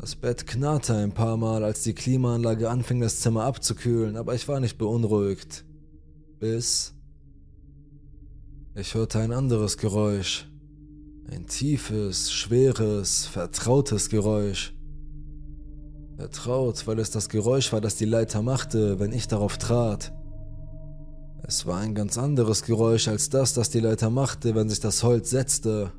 Das 0.00 0.16
Bett 0.16 0.44
knarrte 0.44 0.96
ein 0.96 1.12
paar 1.12 1.36
Mal, 1.36 1.62
als 1.62 1.84
die 1.84 1.94
Klimaanlage 1.94 2.68
anfing, 2.68 3.00
das 3.00 3.20
Zimmer 3.20 3.44
abzukühlen, 3.44 4.16
aber 4.16 4.34
ich 4.34 4.48
war 4.48 4.58
nicht 4.58 4.76
beunruhigt. 4.76 5.64
Bis 6.40 6.94
ich 8.74 8.94
hörte 8.94 9.20
ein 9.20 9.32
anderes 9.32 9.78
Geräusch. 9.78 10.48
Ein 11.30 11.46
tiefes, 11.46 12.32
schweres, 12.32 13.26
vertrautes 13.26 14.08
Geräusch. 14.10 14.74
Vertraut, 16.16 16.86
weil 16.86 16.98
es 16.98 17.10
das 17.10 17.28
Geräusch 17.28 17.72
war, 17.72 17.80
das 17.80 17.96
die 17.96 18.04
Leiter 18.04 18.42
machte, 18.42 19.00
wenn 19.00 19.12
ich 19.12 19.26
darauf 19.26 19.58
trat. 19.58 20.12
Es 21.42 21.66
war 21.66 21.78
ein 21.78 21.94
ganz 21.94 22.16
anderes 22.16 22.62
Geräusch 22.62 23.08
als 23.08 23.30
das, 23.30 23.52
das 23.52 23.70
die 23.70 23.80
Leiter 23.80 24.10
machte, 24.10 24.54
wenn 24.54 24.68
sich 24.68 24.80
das 24.80 25.02
Holz 25.02 25.30
setzte. 25.30 25.92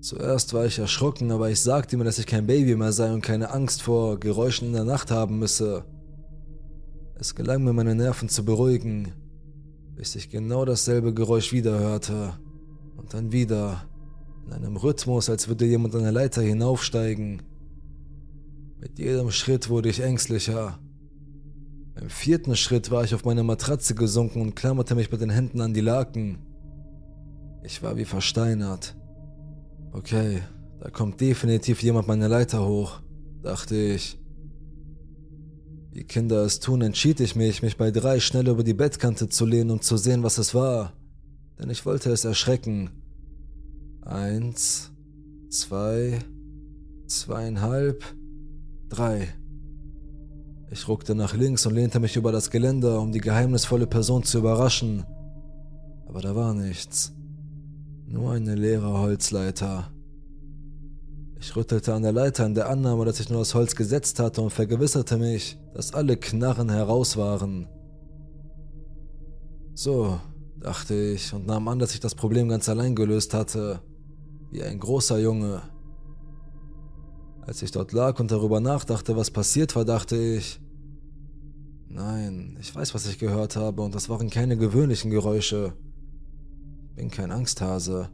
Zuerst 0.00 0.52
war 0.54 0.66
ich 0.66 0.78
erschrocken, 0.78 1.30
aber 1.30 1.50
ich 1.50 1.60
sagte 1.60 1.96
mir, 1.96 2.04
dass 2.04 2.18
ich 2.18 2.26
kein 2.26 2.46
Baby 2.46 2.76
mehr 2.76 2.92
sei 2.92 3.12
und 3.12 3.22
keine 3.22 3.50
Angst 3.50 3.82
vor 3.82 4.18
Geräuschen 4.18 4.68
in 4.68 4.74
der 4.74 4.84
Nacht 4.84 5.10
haben 5.10 5.38
müsse. 5.38 5.84
Es 7.14 7.34
gelang 7.34 7.62
mir, 7.64 7.72
meine 7.72 7.94
Nerven 7.94 8.28
zu 8.28 8.44
beruhigen, 8.44 9.12
bis 9.94 10.14
ich 10.16 10.30
genau 10.30 10.64
dasselbe 10.64 11.14
Geräusch 11.14 11.52
wieder 11.52 11.78
hörte. 11.78 12.34
Und 12.96 13.14
dann 13.14 13.32
wieder, 13.32 13.84
in 14.46 14.52
einem 14.52 14.76
Rhythmus, 14.76 15.30
als 15.30 15.48
würde 15.48 15.64
jemand 15.64 15.94
eine 15.94 16.10
Leiter 16.10 16.42
hinaufsteigen. 16.42 17.42
Mit 18.78 18.98
jedem 18.98 19.30
Schritt 19.30 19.68
wurde 19.68 19.88
ich 19.88 20.00
ängstlicher. 20.00 20.78
Beim 21.94 22.10
vierten 22.10 22.56
Schritt 22.56 22.90
war 22.90 23.04
ich 23.04 23.14
auf 23.14 23.24
meine 23.24 23.42
Matratze 23.42 23.94
gesunken 23.94 24.42
und 24.42 24.56
klammerte 24.56 24.94
mich 24.94 25.10
mit 25.10 25.20
den 25.20 25.30
Händen 25.30 25.60
an 25.60 25.72
die 25.72 25.80
Laken. 25.80 26.38
Ich 27.62 27.82
war 27.82 27.96
wie 27.96 28.04
versteinert. 28.04 28.96
Okay, 29.92 30.42
da 30.80 30.90
kommt 30.90 31.20
definitiv 31.20 31.82
jemand 31.82 32.08
meine 32.08 32.28
Leiter 32.28 32.66
hoch, 32.66 33.00
dachte 33.42 33.76
ich. 33.76 34.18
Wie 35.92 36.04
Kinder 36.04 36.44
es 36.44 36.58
tun, 36.58 36.82
entschied 36.82 37.20
ich 37.20 37.36
mich, 37.36 37.62
mich 37.62 37.76
bei 37.76 37.92
drei 37.92 38.18
schnell 38.18 38.48
über 38.48 38.64
die 38.64 38.74
Bettkante 38.74 39.28
zu 39.28 39.46
lehnen, 39.46 39.70
um 39.70 39.80
zu 39.80 39.96
sehen, 39.96 40.24
was 40.24 40.38
es 40.38 40.54
war. 40.54 40.92
Denn 41.58 41.70
ich 41.70 41.86
wollte 41.86 42.10
es 42.10 42.24
erschrecken. 42.24 42.90
Eins, 44.02 44.92
zwei, 45.48 46.18
zweieinhalb, 47.06 48.04
drei. 48.88 49.28
Ich 50.70 50.88
ruckte 50.88 51.14
nach 51.14 51.34
links 51.34 51.66
und 51.66 51.74
lehnte 51.74 52.00
mich 52.00 52.16
über 52.16 52.32
das 52.32 52.50
Geländer, 52.50 53.00
um 53.00 53.12
die 53.12 53.20
geheimnisvolle 53.20 53.86
Person 53.86 54.24
zu 54.24 54.38
überraschen. 54.38 55.04
Aber 56.06 56.20
da 56.20 56.34
war 56.34 56.54
nichts. 56.54 57.12
Nur 58.06 58.32
eine 58.32 58.54
leere 58.54 58.98
Holzleiter. 58.98 59.90
Ich 61.38 61.54
rüttelte 61.56 61.92
an 61.92 62.02
der 62.02 62.12
Leiter 62.12 62.46
in 62.46 62.54
der 62.54 62.70
Annahme, 62.70 63.04
dass 63.04 63.20
ich 63.20 63.28
nur 63.28 63.40
das 63.40 63.54
Holz 63.54 63.76
gesetzt 63.76 64.18
hatte 64.18 64.40
und 64.40 64.50
vergewisserte 64.50 65.18
mich, 65.18 65.58
dass 65.74 65.92
alle 65.92 66.16
Knarren 66.16 66.70
heraus 66.70 67.16
waren. 67.16 67.68
So, 69.74 70.20
dachte 70.64 70.94
ich 70.94 71.32
und 71.34 71.46
nahm 71.46 71.68
an, 71.68 71.78
dass 71.78 71.92
ich 71.92 72.00
das 72.00 72.14
Problem 72.14 72.48
ganz 72.48 72.68
allein 72.68 72.94
gelöst 72.94 73.34
hatte. 73.34 73.80
Wie 74.50 74.62
ein 74.62 74.80
großer 74.80 75.18
Junge. 75.18 75.62
Als 77.42 77.60
ich 77.60 77.70
dort 77.70 77.92
lag 77.92 78.18
und 78.18 78.30
darüber 78.30 78.60
nachdachte, 78.60 79.14
was 79.14 79.30
passiert 79.30 79.76
war, 79.76 79.84
dachte 79.84 80.16
ich, 80.16 80.60
Nein, 81.88 82.56
ich 82.60 82.74
weiß, 82.74 82.92
was 82.94 83.06
ich 83.06 83.20
gehört 83.20 83.54
habe, 83.54 83.82
und 83.82 83.94
das 83.94 84.08
waren 84.08 84.28
keine 84.28 84.56
gewöhnlichen 84.56 85.12
Geräusche. 85.12 85.74
Ich 86.88 86.96
bin 86.96 87.10
kein 87.10 87.30
Angsthase. 87.30 88.08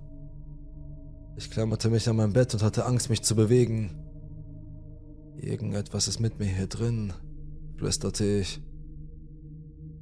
Ich 1.36 1.50
klammerte 1.50 1.88
mich 1.88 2.06
an 2.08 2.16
mein 2.16 2.34
Bett 2.34 2.52
und 2.52 2.62
hatte 2.62 2.84
Angst, 2.84 3.08
mich 3.08 3.22
zu 3.22 3.34
bewegen. 3.34 3.96
Irgendetwas 5.38 6.08
ist 6.08 6.20
mit 6.20 6.38
mir 6.38 6.46
hier 6.46 6.66
drin, 6.66 7.14
flüsterte 7.78 8.24
ich. 8.40 8.60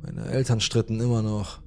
Meine 0.03 0.27
Eltern 0.27 0.61
stritten 0.61 0.99
immer 0.99 1.23
noch. 1.23 1.61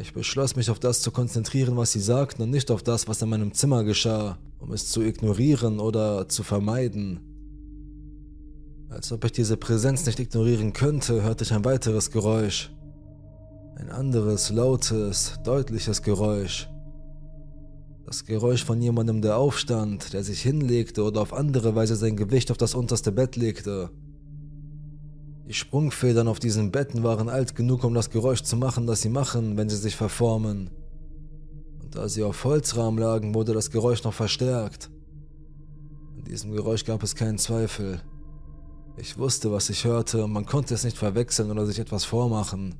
Ich 0.00 0.12
beschloss 0.12 0.54
mich 0.54 0.70
auf 0.70 0.78
das 0.78 1.02
zu 1.02 1.10
konzentrieren, 1.10 1.76
was 1.76 1.90
sie 1.90 2.00
sagten 2.00 2.42
und 2.42 2.50
nicht 2.50 2.70
auf 2.70 2.84
das, 2.84 3.08
was 3.08 3.20
in 3.20 3.28
meinem 3.28 3.52
Zimmer 3.52 3.82
geschah, 3.82 4.38
um 4.60 4.72
es 4.72 4.88
zu 4.88 5.02
ignorieren 5.02 5.80
oder 5.80 6.28
zu 6.28 6.44
vermeiden. 6.44 7.20
Als 8.90 9.10
ob 9.10 9.24
ich 9.24 9.32
diese 9.32 9.56
Präsenz 9.56 10.06
nicht 10.06 10.20
ignorieren 10.20 10.72
könnte, 10.72 11.22
hörte 11.22 11.42
ich 11.42 11.52
ein 11.52 11.64
weiteres 11.64 12.12
Geräusch. 12.12 12.70
Ein 13.74 13.90
anderes, 13.90 14.50
lautes, 14.50 15.34
deutliches 15.44 16.02
Geräusch. 16.02 16.68
Das 18.06 18.24
Geräusch 18.24 18.64
von 18.64 18.80
jemandem, 18.80 19.20
der 19.20 19.36
aufstand, 19.36 20.12
der 20.12 20.22
sich 20.22 20.40
hinlegte 20.40 21.02
oder 21.02 21.20
auf 21.20 21.34
andere 21.34 21.74
Weise 21.74 21.96
sein 21.96 22.16
Gewicht 22.16 22.52
auf 22.52 22.56
das 22.56 22.74
unterste 22.74 23.10
Bett 23.10 23.34
legte. 23.34 23.90
Die 25.48 25.54
Sprungfedern 25.54 26.28
auf 26.28 26.38
diesen 26.38 26.70
Betten 26.70 27.02
waren 27.02 27.30
alt 27.30 27.56
genug, 27.56 27.82
um 27.82 27.94
das 27.94 28.10
Geräusch 28.10 28.42
zu 28.42 28.54
machen, 28.54 28.86
das 28.86 29.00
sie 29.00 29.08
machen, 29.08 29.56
wenn 29.56 29.70
sie 29.70 29.78
sich 29.78 29.96
verformen. 29.96 30.68
Und 31.80 31.96
da 31.96 32.06
sie 32.06 32.22
auf 32.22 32.44
Holzrahmen 32.44 33.00
lagen, 33.00 33.34
wurde 33.34 33.54
das 33.54 33.70
Geräusch 33.70 34.04
noch 34.04 34.12
verstärkt. 34.12 34.90
In 36.18 36.24
diesem 36.24 36.52
Geräusch 36.52 36.84
gab 36.84 37.02
es 37.02 37.14
keinen 37.14 37.38
Zweifel. 37.38 38.02
Ich 38.98 39.16
wusste, 39.16 39.50
was 39.50 39.70
ich 39.70 39.86
hörte, 39.86 40.24
und 40.24 40.32
man 40.32 40.44
konnte 40.44 40.74
es 40.74 40.84
nicht 40.84 40.98
verwechseln 40.98 41.50
oder 41.50 41.64
sich 41.64 41.78
etwas 41.78 42.04
vormachen. 42.04 42.74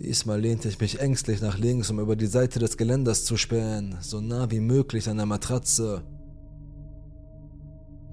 Diesmal 0.00 0.40
lehnte 0.40 0.68
ich 0.68 0.80
mich 0.80 0.98
ängstlich 0.98 1.40
nach 1.40 1.56
links, 1.56 1.88
um 1.88 2.00
über 2.00 2.16
die 2.16 2.26
Seite 2.26 2.58
des 2.58 2.76
Geländers 2.76 3.24
zu 3.24 3.36
spähen, 3.36 3.96
so 4.00 4.20
nah 4.20 4.50
wie 4.50 4.58
möglich 4.58 5.08
an 5.08 5.18
der 5.18 5.26
Matratze. 5.26 6.02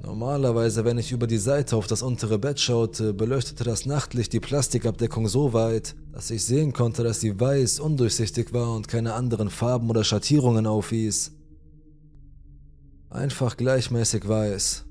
Normalerweise, 0.06 0.84
wenn 0.84 0.98
ich 0.98 1.14
über 1.14 1.28
die 1.28 1.38
Seite 1.38 1.78
auf 1.78 1.88
das 1.88 2.02
untere 2.02 2.38
Bett 2.38 2.60
schaute, 2.60 3.14
beleuchtete 3.14 3.64
das 3.64 3.86
Nachtlicht 3.86 4.34
die 4.34 4.42
Plastikabdeckung 4.42 5.30
so 5.30 5.54
weit, 5.54 5.96
dass 6.12 6.30
ich 6.30 6.44
sehen 6.44 6.74
konnte, 6.74 7.04
dass 7.04 7.22
sie 7.22 7.40
weiß, 7.40 7.80
undurchsichtig 7.80 8.52
war 8.52 8.76
und 8.76 8.90
keine 8.90 9.14
anderen 9.14 9.50
Farben 9.50 9.90
oder 9.90 10.04
Schattierungen 10.04 10.68
aufwies. 10.68 11.32
Einfach 13.10 13.56
gleichmäßig 13.56 14.28
weiß. 14.28 14.84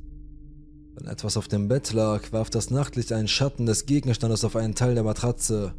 Wenn 0.94 1.06
etwas 1.06 1.36
auf 1.36 1.46
dem 1.46 1.68
Bett 1.68 1.92
lag, 1.92 2.32
warf 2.32 2.48
das 2.48 2.70
Nachtlicht 2.70 3.12
einen 3.12 3.28
Schatten 3.28 3.66
des 3.66 3.84
Gegenstandes 3.84 4.44
auf 4.44 4.56
einen 4.56 4.74
Teil 4.74 4.94
der 4.94 5.04
Matratze. 5.04 5.74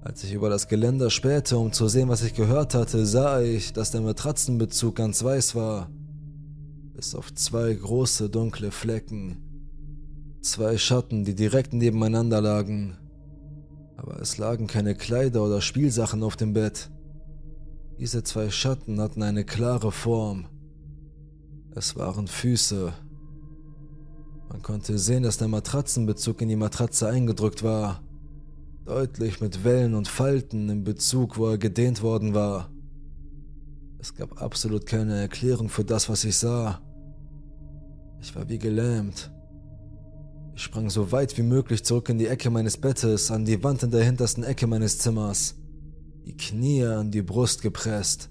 Als 0.00 0.24
ich 0.24 0.32
über 0.32 0.48
das 0.48 0.68
Geländer 0.68 1.10
spähte, 1.10 1.58
um 1.58 1.70
zu 1.70 1.86
sehen, 1.88 2.08
was 2.08 2.22
ich 2.22 2.32
gehört 2.32 2.74
hatte, 2.74 3.04
sah 3.04 3.42
ich, 3.42 3.74
dass 3.74 3.90
der 3.90 4.00
Matratzenbezug 4.00 4.96
ganz 4.96 5.22
weiß 5.22 5.54
war. 5.54 5.90
Bis 6.94 7.14
auf 7.14 7.32
zwei 7.34 7.72
große 7.72 8.30
dunkle 8.30 8.70
Flecken. 8.70 9.42
Zwei 10.40 10.76
Schatten, 10.76 11.24
die 11.24 11.34
direkt 11.34 11.72
nebeneinander 11.72 12.40
lagen. 12.40 12.98
Aber 13.96 14.20
es 14.20 14.38
lagen 14.38 14.66
keine 14.66 14.94
Kleider 14.94 15.44
oder 15.44 15.60
Spielsachen 15.60 16.22
auf 16.22 16.36
dem 16.36 16.52
Bett. 16.52 16.90
Diese 17.98 18.24
zwei 18.24 18.50
Schatten 18.50 19.00
hatten 19.00 19.22
eine 19.22 19.44
klare 19.44 19.92
Form. 19.92 20.46
Es 21.74 21.96
waren 21.96 22.26
Füße, 22.26 22.92
man 24.52 24.60
konnte 24.60 24.98
sehen, 24.98 25.22
dass 25.22 25.38
der 25.38 25.48
Matratzenbezug 25.48 26.42
in 26.42 26.50
die 26.50 26.56
Matratze 26.56 27.08
eingedrückt 27.08 27.62
war. 27.62 28.02
Deutlich 28.84 29.40
mit 29.40 29.64
Wellen 29.64 29.94
und 29.94 30.08
Falten 30.08 30.68
im 30.68 30.84
Bezug, 30.84 31.38
wo 31.38 31.46
er 31.46 31.56
gedehnt 31.56 32.02
worden 32.02 32.34
war. 32.34 32.70
Es 33.98 34.14
gab 34.14 34.42
absolut 34.42 34.84
keine 34.84 35.18
Erklärung 35.18 35.70
für 35.70 35.84
das, 35.84 36.10
was 36.10 36.24
ich 36.24 36.36
sah. 36.36 36.81
Ich 38.22 38.36
war 38.36 38.48
wie 38.48 38.58
gelähmt. 38.58 39.32
Ich 40.54 40.62
sprang 40.62 40.88
so 40.90 41.10
weit 41.10 41.36
wie 41.38 41.42
möglich 41.42 41.84
zurück 41.84 42.08
in 42.08 42.18
die 42.18 42.28
Ecke 42.28 42.50
meines 42.50 42.76
Bettes, 42.76 43.32
an 43.32 43.44
die 43.44 43.62
Wand 43.64 43.82
in 43.82 43.90
der 43.90 44.04
hintersten 44.04 44.44
Ecke 44.44 44.68
meines 44.68 44.98
Zimmers, 44.98 45.56
die 46.24 46.36
Knie 46.36 46.84
an 46.84 47.10
die 47.10 47.22
Brust 47.22 47.62
gepresst. 47.62 48.30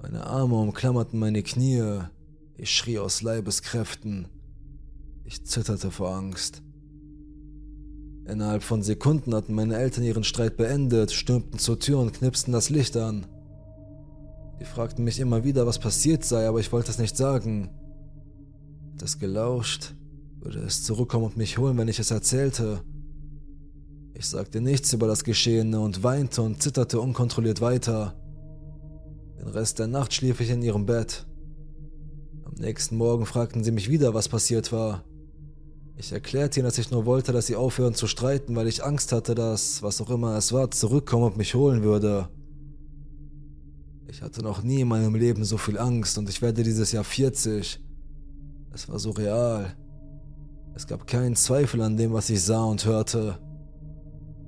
Meine 0.00 0.24
Arme 0.24 0.54
umklammerten 0.54 1.18
meine 1.18 1.42
Knie, 1.42 2.02
ich 2.56 2.70
schrie 2.70 3.00
aus 3.00 3.22
Leibeskräften. 3.22 4.28
Ich 5.24 5.44
zitterte 5.44 5.90
vor 5.90 6.14
Angst. 6.14 6.62
Innerhalb 8.28 8.62
von 8.62 8.84
Sekunden 8.84 9.34
hatten 9.34 9.54
meine 9.54 9.76
Eltern 9.78 10.04
ihren 10.04 10.22
Streit 10.22 10.56
beendet, 10.56 11.10
stürmten 11.10 11.58
zur 11.58 11.80
Tür 11.80 11.98
und 11.98 12.12
knipsten 12.12 12.52
das 12.52 12.70
Licht 12.70 12.96
an. 12.96 13.26
Sie 14.60 14.64
fragten 14.64 15.02
mich 15.02 15.18
immer 15.18 15.42
wieder, 15.42 15.66
was 15.66 15.80
passiert 15.80 16.22
sei, 16.24 16.46
aber 16.46 16.60
ich 16.60 16.70
wollte 16.70 16.92
es 16.92 16.98
nicht 16.98 17.16
sagen. 17.16 17.70
Das 18.98 19.18
gelauscht, 19.18 19.94
würde 20.40 20.60
es 20.60 20.84
zurückkommen 20.84 21.26
und 21.26 21.36
mich 21.36 21.58
holen, 21.58 21.76
wenn 21.78 21.88
ich 21.88 21.98
es 21.98 22.10
erzählte. 22.10 22.82
Ich 24.14 24.26
sagte 24.26 24.60
nichts 24.60 24.92
über 24.92 25.06
das 25.06 25.24
Geschehene 25.24 25.80
und 25.80 26.02
weinte 26.02 26.42
und 26.42 26.62
zitterte 26.62 27.00
unkontrolliert 27.00 27.60
weiter. 27.60 28.14
Den 29.38 29.48
Rest 29.48 29.78
der 29.78 29.88
Nacht 29.88 30.14
schlief 30.14 30.40
ich 30.40 30.50
in 30.50 30.62
ihrem 30.62 30.86
Bett. 30.86 31.26
Am 32.44 32.54
nächsten 32.54 32.96
Morgen 32.96 33.26
fragten 33.26 33.64
sie 33.64 33.72
mich 33.72 33.88
wieder, 33.88 34.14
was 34.14 34.28
passiert 34.28 34.72
war. 34.72 35.04
Ich 35.96 36.12
erklärte 36.12 36.60
ihnen, 36.60 36.66
dass 36.66 36.78
ich 36.78 36.90
nur 36.90 37.06
wollte, 37.06 37.32
dass 37.32 37.46
sie 37.46 37.56
aufhören 37.56 37.94
zu 37.94 38.06
streiten, 38.06 38.56
weil 38.56 38.66
ich 38.66 38.84
Angst 38.84 39.12
hatte, 39.12 39.34
dass, 39.34 39.82
was 39.82 40.00
auch 40.00 40.10
immer 40.10 40.36
es 40.36 40.52
war, 40.52 40.70
zurückkommen 40.70 41.24
und 41.24 41.36
mich 41.36 41.54
holen 41.54 41.82
würde. 41.82 42.28
Ich 44.08 44.22
hatte 44.22 44.42
noch 44.42 44.62
nie 44.62 44.80
in 44.80 44.88
meinem 44.88 45.14
Leben 45.14 45.44
so 45.44 45.56
viel 45.56 45.78
Angst 45.78 46.18
und 46.18 46.28
ich 46.28 46.42
werde 46.42 46.62
dieses 46.62 46.92
Jahr 46.92 47.04
40. 47.04 47.80
Es 48.74 48.88
war 48.88 48.98
so 48.98 49.10
real. 49.10 49.74
Es 50.74 50.86
gab 50.86 51.06
keinen 51.06 51.36
Zweifel 51.36 51.82
an 51.82 51.96
dem, 51.96 52.12
was 52.12 52.30
ich 52.30 52.42
sah 52.42 52.64
und 52.64 52.84
hörte. 52.86 53.38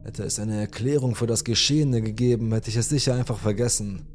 Hätte 0.02 0.24
es 0.24 0.38
eine 0.38 0.60
Erklärung 0.60 1.14
für 1.14 1.26
das 1.26 1.44
Geschehene 1.44 2.02
gegeben, 2.02 2.52
hätte 2.52 2.70
ich 2.70 2.76
es 2.76 2.88
sicher 2.88 3.14
einfach 3.14 3.38
vergessen. 3.38 4.06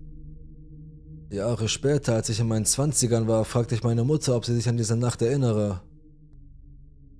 Jahre 1.31 1.67
später, 1.67 2.15
als 2.15 2.29
ich 2.29 2.39
in 2.39 2.47
meinen 2.47 2.65
Zwanzigern 2.65 3.27
war, 3.27 3.45
fragte 3.45 3.75
ich 3.75 3.83
meine 3.83 4.03
Mutter, 4.03 4.35
ob 4.35 4.45
sie 4.45 4.55
sich 4.55 4.67
an 4.67 4.77
diese 4.77 4.95
Nacht 4.95 5.21
erinnere. 5.21 5.81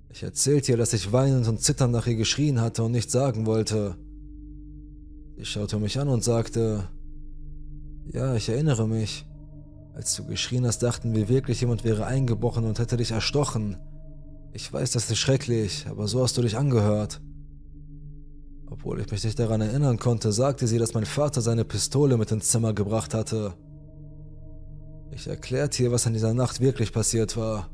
Ich 0.08 0.24
erzählte 0.24 0.72
ihr, 0.72 0.78
dass 0.78 0.92
ich 0.92 1.12
weinend 1.12 1.46
und 1.46 1.60
zitternd 1.62 1.92
nach 1.92 2.08
ihr 2.08 2.16
geschrien 2.16 2.60
hatte 2.60 2.82
und 2.82 2.90
nichts 2.90 3.12
sagen 3.12 3.46
wollte. 3.46 3.96
Sie 5.36 5.44
schaute 5.44 5.78
mich 5.78 5.98
an 6.00 6.08
und 6.08 6.24
sagte, 6.24 6.88
ja, 8.12 8.34
ich 8.34 8.48
erinnere 8.48 8.88
mich. 8.88 9.24
Als 9.94 10.14
du 10.14 10.24
geschrien 10.24 10.66
hast, 10.66 10.82
dachten 10.82 11.14
wir 11.14 11.28
wirklich, 11.28 11.60
jemand 11.60 11.84
wäre 11.84 12.06
eingebrochen 12.06 12.64
und 12.64 12.78
hätte 12.78 12.96
dich 12.96 13.10
erstochen. 13.10 13.76
Ich 14.52 14.72
weiß, 14.72 14.92
das 14.92 15.10
ist 15.10 15.18
schrecklich, 15.18 15.86
aber 15.88 16.08
so 16.08 16.22
hast 16.22 16.36
du 16.36 16.42
dich 16.42 16.56
angehört. 16.56 17.20
Obwohl 18.70 19.00
ich 19.00 19.10
mich 19.10 19.24
nicht 19.24 19.38
daran 19.38 19.60
erinnern 19.60 19.98
konnte, 19.98 20.32
sagte 20.32 20.66
sie, 20.66 20.78
dass 20.78 20.94
mein 20.94 21.06
Vater 21.06 21.40
seine 21.40 21.64
Pistole 21.64 22.16
mit 22.16 22.30
ins 22.30 22.48
Zimmer 22.48 22.72
gebracht 22.72 23.14
hatte. 23.14 23.54
Ich 25.12 25.26
erklärte 25.26 25.82
ihr, 25.82 25.92
was 25.92 26.06
in 26.06 26.12
dieser 26.12 26.34
Nacht 26.34 26.60
wirklich 26.60 26.92
passiert 26.92 27.36
war. 27.36 27.68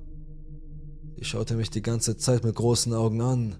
Sie 1.16 1.24
schaute 1.24 1.54
mich 1.54 1.70
die 1.70 1.82
ganze 1.82 2.16
Zeit 2.16 2.44
mit 2.44 2.54
großen 2.54 2.92
Augen 2.94 3.20
an. 3.20 3.56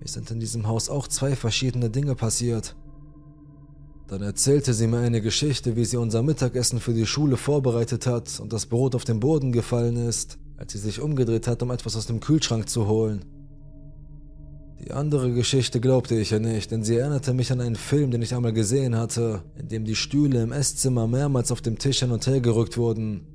Mir 0.00 0.08
sind 0.08 0.30
in 0.30 0.40
diesem 0.40 0.66
Haus 0.66 0.88
auch 0.88 1.08
zwei 1.08 1.34
verschiedene 1.34 1.90
Dinge 1.90 2.14
passiert. 2.14 2.76
Dann 4.08 4.22
erzählte 4.22 4.72
sie 4.72 4.86
mir 4.86 5.00
eine 5.00 5.20
Geschichte, 5.20 5.76
wie 5.76 5.84
sie 5.84 5.98
unser 5.98 6.22
Mittagessen 6.22 6.80
für 6.80 6.94
die 6.94 7.04
Schule 7.04 7.36
vorbereitet 7.36 8.06
hat 8.06 8.40
und 8.40 8.54
das 8.54 8.64
Brot 8.64 8.94
auf 8.94 9.04
den 9.04 9.20
Boden 9.20 9.52
gefallen 9.52 9.96
ist, 9.96 10.38
als 10.56 10.72
sie 10.72 10.78
sich 10.78 11.02
umgedreht 11.02 11.46
hat, 11.46 11.62
um 11.62 11.70
etwas 11.70 11.94
aus 11.94 12.06
dem 12.06 12.20
Kühlschrank 12.20 12.70
zu 12.70 12.88
holen. 12.88 13.26
Die 14.80 14.92
andere 14.92 15.32
Geschichte 15.34 15.78
glaubte 15.78 16.14
ich 16.14 16.30
ja 16.30 16.38
nicht, 16.38 16.70
denn 16.70 16.84
sie 16.84 16.96
erinnerte 16.96 17.34
mich 17.34 17.52
an 17.52 17.60
einen 17.60 17.76
Film, 17.76 18.10
den 18.10 18.22
ich 18.22 18.34
einmal 18.34 18.54
gesehen 18.54 18.96
hatte, 18.96 19.42
in 19.58 19.68
dem 19.68 19.84
die 19.84 19.96
Stühle 19.96 20.42
im 20.42 20.52
Esszimmer 20.52 21.06
mehrmals 21.06 21.52
auf 21.52 21.60
dem 21.60 21.78
Tisch 21.78 21.98
hin 21.98 22.10
und 22.10 22.26
her 22.26 22.40
gerückt 22.40 22.78
wurden. 22.78 23.26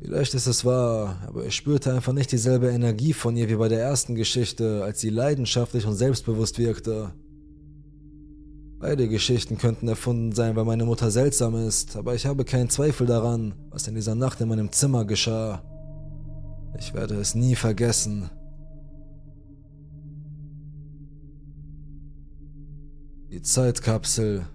Vielleicht 0.00 0.32
ist 0.32 0.46
es 0.46 0.64
wahr, 0.64 1.18
aber 1.26 1.44
ich 1.44 1.54
spürte 1.54 1.92
einfach 1.92 2.14
nicht 2.14 2.32
dieselbe 2.32 2.70
Energie 2.70 3.12
von 3.12 3.36
ihr 3.36 3.50
wie 3.50 3.56
bei 3.56 3.68
der 3.68 3.82
ersten 3.82 4.14
Geschichte, 4.14 4.82
als 4.82 5.00
sie 5.00 5.10
leidenschaftlich 5.10 5.84
und 5.84 5.94
selbstbewusst 5.94 6.58
wirkte. 6.58 7.12
Beide 8.80 9.08
Geschichten 9.08 9.58
könnten 9.58 9.88
erfunden 9.88 10.32
sein, 10.32 10.56
weil 10.56 10.64
meine 10.64 10.86
Mutter 10.86 11.10
seltsam 11.10 11.54
ist, 11.54 11.96
aber 11.96 12.14
ich 12.14 12.24
habe 12.24 12.46
keinen 12.46 12.70
Zweifel 12.70 13.06
daran, 13.06 13.52
was 13.68 13.86
in 13.86 13.94
dieser 13.94 14.14
Nacht 14.14 14.40
in 14.40 14.48
meinem 14.48 14.72
Zimmer 14.72 15.04
geschah. 15.04 15.62
Ich 16.78 16.94
werde 16.94 17.16
es 17.16 17.34
nie 17.34 17.54
vergessen. 17.56 18.30
Die 23.30 23.42
Zeitkapsel. 23.42 24.46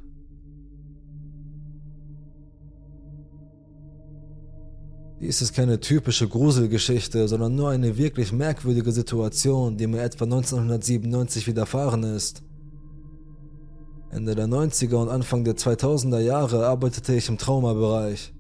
Dies 5.22 5.44
ist 5.44 5.54
keine 5.54 5.80
typische 5.80 6.28
Gruselgeschichte, 6.28 7.28
sondern 7.28 7.54
nur 7.56 7.70
eine 7.70 7.96
wirklich 7.96 8.34
merkwürdige 8.34 8.92
Situation, 8.92 9.78
die 9.78 9.86
mir 9.86 10.02
etwa 10.02 10.26
1997 10.26 11.46
widerfahren 11.46 12.04
ist. 12.04 12.45
Ende 14.16 14.34
der 14.34 14.48
90er 14.48 14.96
und 14.96 15.10
Anfang 15.10 15.44
der 15.44 15.58
2000er 15.58 16.20
Jahre 16.20 16.66
arbeitete 16.66 17.14
ich 17.14 17.28
im 17.28 17.38
Traumabereich. 17.38 18.34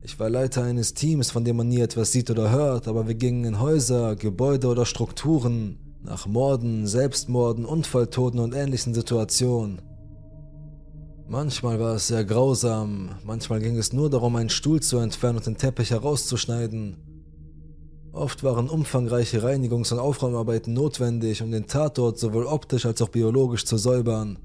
Ich 0.00 0.18
war 0.18 0.30
Leiter 0.30 0.62
eines 0.62 0.94
Teams, 0.94 1.30
von 1.30 1.44
dem 1.44 1.56
man 1.58 1.68
nie 1.68 1.80
etwas 1.80 2.10
sieht 2.10 2.30
oder 2.30 2.50
hört, 2.50 2.88
aber 2.88 3.06
wir 3.06 3.14
gingen 3.14 3.44
in 3.44 3.60
Häuser, 3.60 4.16
Gebäude 4.16 4.68
oder 4.68 4.86
Strukturen 4.86 5.78
nach 6.02 6.26
Morden, 6.26 6.86
Selbstmorden, 6.86 7.66
Unfalltoten 7.66 8.40
und 8.40 8.54
ähnlichen 8.54 8.94
Situationen. 8.94 9.82
Manchmal 11.28 11.78
war 11.78 11.96
es 11.96 12.06
sehr 12.06 12.24
grausam, 12.24 13.10
manchmal 13.24 13.60
ging 13.60 13.76
es 13.76 13.92
nur 13.92 14.08
darum, 14.08 14.36
einen 14.36 14.48
Stuhl 14.48 14.80
zu 14.80 14.96
entfernen 14.96 15.36
und 15.36 15.46
den 15.46 15.58
Teppich 15.58 15.90
herauszuschneiden. 15.90 16.96
Oft 18.12 18.42
waren 18.42 18.70
umfangreiche 18.70 19.42
Reinigungs- 19.42 19.92
und 19.92 19.98
Aufräumarbeiten 19.98 20.72
notwendig, 20.72 21.42
um 21.42 21.50
den 21.50 21.66
Tatort 21.66 22.18
sowohl 22.18 22.46
optisch 22.46 22.86
als 22.86 23.02
auch 23.02 23.10
biologisch 23.10 23.66
zu 23.66 23.76
säubern. 23.76 24.38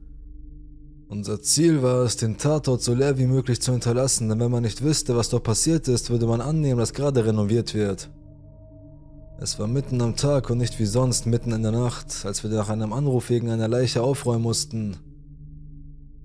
Unser 1.10 1.42
Ziel 1.42 1.82
war 1.84 2.04
es, 2.04 2.18
den 2.18 2.38
Tatort 2.38 2.82
so 2.82 2.94
leer 2.94 3.18
wie 3.18 3.28
möglich 3.28 3.62
zu 3.62 3.72
hinterlassen, 3.72 4.28
denn 4.28 4.42
wenn 4.42 4.52
man 4.52 4.64
nicht 4.64 4.84
wüsste, 4.84 5.16
was 5.16 5.30
dort 5.30 5.44
passiert 5.44 5.88
ist, 5.88 6.10
würde 6.10 6.28
man 6.28 6.42
annehmen, 6.42 6.80
dass 6.80 6.94
gerade 6.94 7.26
renoviert 7.26 7.74
wird. 7.74 8.10
Es 9.40 9.58
war 9.58 9.68
mitten 9.68 10.02
am 10.02 10.18
Tag 10.18 10.50
und 10.50 10.58
nicht 10.58 10.80
wie 10.80 10.86
sonst 10.86 11.26
mitten 11.26 11.54
in 11.54 11.64
der 11.64 11.72
Nacht, 11.72 12.26
als 12.26 12.44
wir 12.44 12.50
nach 12.50 12.70
einem 12.70 12.92
Anruf 12.92 13.30
wegen 13.30 13.50
einer 13.50 13.70
Leiche 13.70 14.04
aufräumen 14.04 14.42
mussten. 14.42 14.98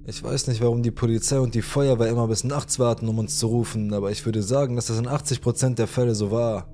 Ich 0.04 0.20
weiß 0.20 0.48
nicht, 0.48 0.60
warum 0.60 0.82
die 0.82 0.90
Polizei 0.90 1.38
und 1.38 1.54
die 1.54 1.62
Feuerwehr 1.62 2.08
immer 2.08 2.26
bis 2.26 2.42
nachts 2.42 2.80
warten, 2.80 3.06
um 3.06 3.20
uns 3.20 3.38
zu 3.38 3.46
rufen, 3.46 3.94
aber 3.94 4.10
ich 4.10 4.26
würde 4.26 4.42
sagen, 4.42 4.74
dass 4.74 4.86
das 4.86 4.98
in 4.98 5.06
80% 5.06 5.76
der 5.76 5.86
Fälle 5.86 6.16
so 6.16 6.32
war. 6.32 6.66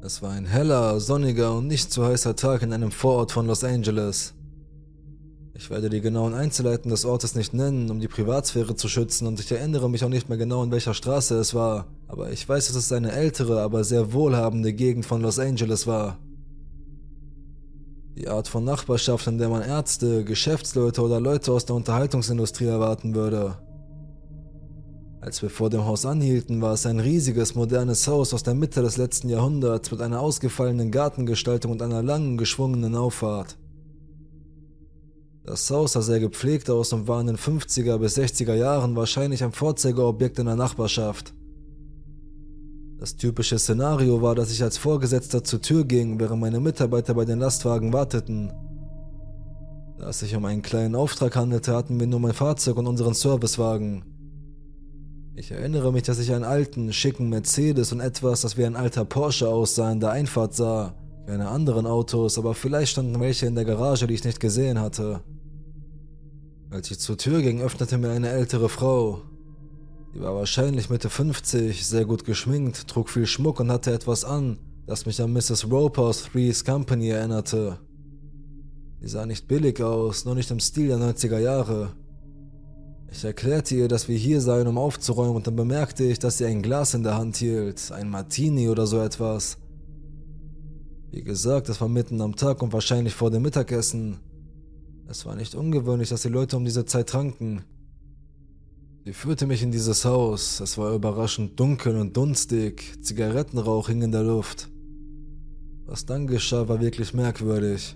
Es 0.00 0.22
war 0.22 0.30
ein 0.30 0.46
heller, 0.46 1.00
sonniger 1.00 1.56
und 1.56 1.66
nicht 1.66 1.92
zu 1.92 2.04
heißer 2.04 2.36
Tag 2.36 2.62
in 2.62 2.72
einem 2.72 2.92
Vorort 2.92 3.32
von 3.32 3.48
Los 3.48 3.64
Angeles. 3.64 4.34
Ich 5.62 5.70
werde 5.70 5.88
die 5.88 6.00
genauen 6.00 6.34
Einzelheiten 6.34 6.90
des 6.90 7.04
Ortes 7.04 7.36
nicht 7.36 7.54
nennen, 7.54 7.88
um 7.88 8.00
die 8.00 8.08
Privatsphäre 8.08 8.74
zu 8.74 8.88
schützen, 8.88 9.28
und 9.28 9.38
ich 9.38 9.52
erinnere 9.52 9.88
mich 9.88 10.04
auch 10.04 10.08
nicht 10.08 10.28
mehr 10.28 10.36
genau, 10.36 10.64
in 10.64 10.72
welcher 10.72 10.92
Straße 10.92 11.36
es 11.36 11.54
war, 11.54 11.86
aber 12.08 12.32
ich 12.32 12.48
weiß, 12.48 12.66
dass 12.66 12.74
es 12.74 12.90
eine 12.90 13.12
ältere, 13.12 13.62
aber 13.62 13.84
sehr 13.84 14.12
wohlhabende 14.12 14.72
Gegend 14.72 15.06
von 15.06 15.20
Los 15.22 15.38
Angeles 15.38 15.86
war. 15.86 16.18
Die 18.16 18.26
Art 18.26 18.48
von 18.48 18.64
Nachbarschaft, 18.64 19.28
in 19.28 19.38
der 19.38 19.50
man 19.50 19.62
Ärzte, 19.62 20.24
Geschäftsleute 20.24 21.00
oder 21.00 21.20
Leute 21.20 21.52
aus 21.52 21.64
der 21.64 21.76
Unterhaltungsindustrie 21.76 22.66
erwarten 22.66 23.14
würde. 23.14 23.56
Als 25.20 25.42
wir 25.42 25.48
vor 25.48 25.70
dem 25.70 25.84
Haus 25.84 26.04
anhielten, 26.04 26.60
war 26.60 26.72
es 26.72 26.86
ein 26.86 26.98
riesiges, 26.98 27.54
modernes 27.54 28.08
Haus 28.08 28.34
aus 28.34 28.42
der 28.42 28.54
Mitte 28.54 28.82
des 28.82 28.96
letzten 28.96 29.28
Jahrhunderts 29.28 29.92
mit 29.92 30.00
einer 30.00 30.18
ausgefallenen 30.18 30.90
Gartengestaltung 30.90 31.70
und 31.70 31.82
einer 31.82 32.02
langen, 32.02 32.36
geschwungenen 32.36 32.96
Auffahrt. 32.96 33.56
Das 35.44 35.68
Haus 35.70 35.92
sah 35.92 36.02
sehr 36.02 36.20
gepflegt 36.20 36.70
aus 36.70 36.92
und 36.92 37.08
war 37.08 37.20
in 37.20 37.26
den 37.26 37.36
50er 37.36 37.98
bis 37.98 38.16
60er 38.16 38.54
Jahren 38.54 38.94
wahrscheinlich 38.94 39.42
ein 39.42 39.52
Vorzeigeobjekt 39.52 40.38
in 40.38 40.46
der 40.46 40.56
Nachbarschaft. 40.56 41.34
Das 42.98 43.16
typische 43.16 43.58
Szenario 43.58 44.22
war, 44.22 44.36
dass 44.36 44.52
ich 44.52 44.62
als 44.62 44.78
Vorgesetzter 44.78 45.42
zur 45.42 45.60
Tür 45.60 45.84
ging, 45.84 46.20
während 46.20 46.40
meine 46.40 46.60
Mitarbeiter 46.60 47.14
bei 47.14 47.24
den 47.24 47.40
Lastwagen 47.40 47.92
warteten. 47.92 48.52
Da 49.98 50.10
es 50.10 50.20
sich 50.20 50.36
um 50.36 50.44
einen 50.44 50.62
kleinen 50.62 50.94
Auftrag 50.94 51.34
handelte, 51.34 51.74
hatten 51.74 51.98
wir 51.98 52.06
nur 52.06 52.20
mein 52.20 52.32
Fahrzeug 52.32 52.76
und 52.76 52.86
unseren 52.86 53.14
Servicewagen. 53.14 54.04
Ich 55.34 55.50
erinnere 55.50 55.92
mich, 55.92 56.04
dass 56.04 56.20
ich 56.20 56.32
einen 56.32 56.44
alten, 56.44 56.92
schicken 56.92 57.28
Mercedes 57.28 57.90
und 57.90 57.98
etwas, 57.98 58.42
das 58.42 58.56
wie 58.56 58.64
ein 58.64 58.76
alter 58.76 59.04
Porsche 59.04 59.48
aussah, 59.48 59.90
in 59.90 59.98
der 59.98 60.10
Einfahrt 60.10 60.54
sah. 60.54 60.94
Keine 61.26 61.48
anderen 61.48 61.86
Autos, 61.86 62.36
aber 62.36 62.54
vielleicht 62.54 62.92
standen 62.92 63.20
welche 63.20 63.46
in 63.46 63.54
der 63.54 63.64
Garage, 63.64 64.06
die 64.06 64.14
ich 64.14 64.24
nicht 64.24 64.40
gesehen 64.40 64.80
hatte. 64.80 65.20
Als 66.70 66.90
ich 66.90 66.98
zur 66.98 67.16
Tür 67.16 67.42
ging, 67.42 67.60
öffnete 67.60 67.98
mir 67.98 68.10
eine 68.10 68.30
ältere 68.30 68.68
Frau. 68.68 69.22
Sie 70.12 70.20
war 70.20 70.34
wahrscheinlich 70.34 70.90
Mitte 70.90 71.08
50, 71.08 71.86
sehr 71.86 72.04
gut 72.04 72.24
geschminkt, 72.24 72.88
trug 72.88 73.08
viel 73.08 73.26
Schmuck 73.26 73.60
und 73.60 73.70
hatte 73.70 73.92
etwas 73.92 74.24
an, 74.24 74.58
das 74.86 75.06
mich 75.06 75.22
an 75.22 75.32
Mrs. 75.32 75.70
Roper 75.70 76.02
aus 76.02 76.24
Three's 76.24 76.64
Company 76.64 77.10
erinnerte. 77.10 77.78
Sie 79.00 79.08
sah 79.08 79.24
nicht 79.24 79.48
billig 79.48 79.82
aus, 79.82 80.24
nur 80.24 80.34
nicht 80.34 80.50
im 80.50 80.60
Stil 80.60 80.88
der 80.88 80.98
90er 80.98 81.38
Jahre. 81.38 81.94
Ich 83.10 83.24
erklärte 83.24 83.74
ihr, 83.74 83.88
dass 83.88 84.08
wir 84.08 84.16
hier 84.16 84.40
seien, 84.40 84.66
um 84.66 84.78
aufzuräumen, 84.78 85.36
und 85.36 85.46
dann 85.46 85.56
bemerkte 85.56 86.04
ich, 86.04 86.18
dass 86.18 86.38
sie 86.38 86.46
ein 86.46 86.62
Glas 86.62 86.94
in 86.94 87.02
der 87.02 87.16
Hand 87.16 87.36
hielt, 87.36 87.92
ein 87.92 88.08
Martini 88.08 88.68
oder 88.68 88.86
so 88.86 89.00
etwas. 89.00 89.58
Wie 91.12 91.22
gesagt, 91.22 91.68
es 91.68 91.78
war 91.82 91.90
mitten 91.90 92.22
am 92.22 92.36
Tag 92.36 92.62
und 92.62 92.72
wahrscheinlich 92.72 93.14
vor 93.14 93.30
dem 93.30 93.42
Mittagessen. 93.42 94.18
Es 95.06 95.26
war 95.26 95.36
nicht 95.36 95.54
ungewöhnlich, 95.54 96.08
dass 96.08 96.22
die 96.22 96.30
Leute 96.30 96.56
um 96.56 96.64
diese 96.64 96.86
Zeit 96.86 97.10
tranken. 97.10 97.66
Sie 99.04 99.12
führte 99.12 99.46
mich 99.46 99.62
in 99.62 99.70
dieses 99.70 100.06
Haus. 100.06 100.60
Es 100.60 100.78
war 100.78 100.94
überraschend 100.94 101.60
dunkel 101.60 101.98
und 101.98 102.16
dunstig. 102.16 102.96
Zigarettenrauch 103.02 103.88
hing 103.88 104.00
in 104.00 104.10
der 104.10 104.22
Luft. 104.22 104.70
Was 105.84 106.06
dann 106.06 106.26
geschah, 106.26 106.66
war 106.68 106.80
wirklich 106.80 107.12
merkwürdig. 107.12 107.94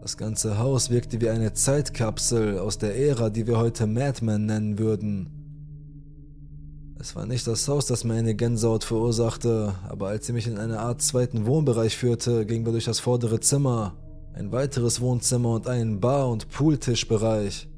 Das 0.00 0.16
ganze 0.16 0.56
Haus 0.56 0.88
wirkte 0.88 1.20
wie 1.20 1.28
eine 1.28 1.52
Zeitkapsel 1.52 2.58
aus 2.58 2.78
der 2.78 2.96
Ära, 2.96 3.28
die 3.28 3.46
wir 3.46 3.58
heute 3.58 3.86
Madman 3.86 4.46
nennen 4.46 4.78
würden. 4.78 5.35
Es 6.98 7.14
war 7.14 7.26
nicht 7.26 7.46
das 7.46 7.68
Haus, 7.68 7.86
das 7.86 8.04
mir 8.04 8.14
eine 8.14 8.34
Gänsehaut 8.34 8.82
verursachte, 8.82 9.74
aber 9.86 10.08
als 10.08 10.26
sie 10.26 10.32
mich 10.32 10.46
in 10.46 10.56
eine 10.56 10.80
Art 10.80 11.02
zweiten 11.02 11.44
Wohnbereich 11.44 11.96
führte, 11.96 12.46
gingen 12.46 12.64
wir 12.64 12.72
durch 12.72 12.86
das 12.86 13.00
vordere 13.00 13.38
Zimmer, 13.38 13.94
ein 14.32 14.50
weiteres 14.50 15.00
Wohnzimmer 15.00 15.50
und 15.50 15.68
einen 15.68 16.00
Bar- 16.00 16.30
und 16.30 16.48
Pooltischbereich. 16.48 17.68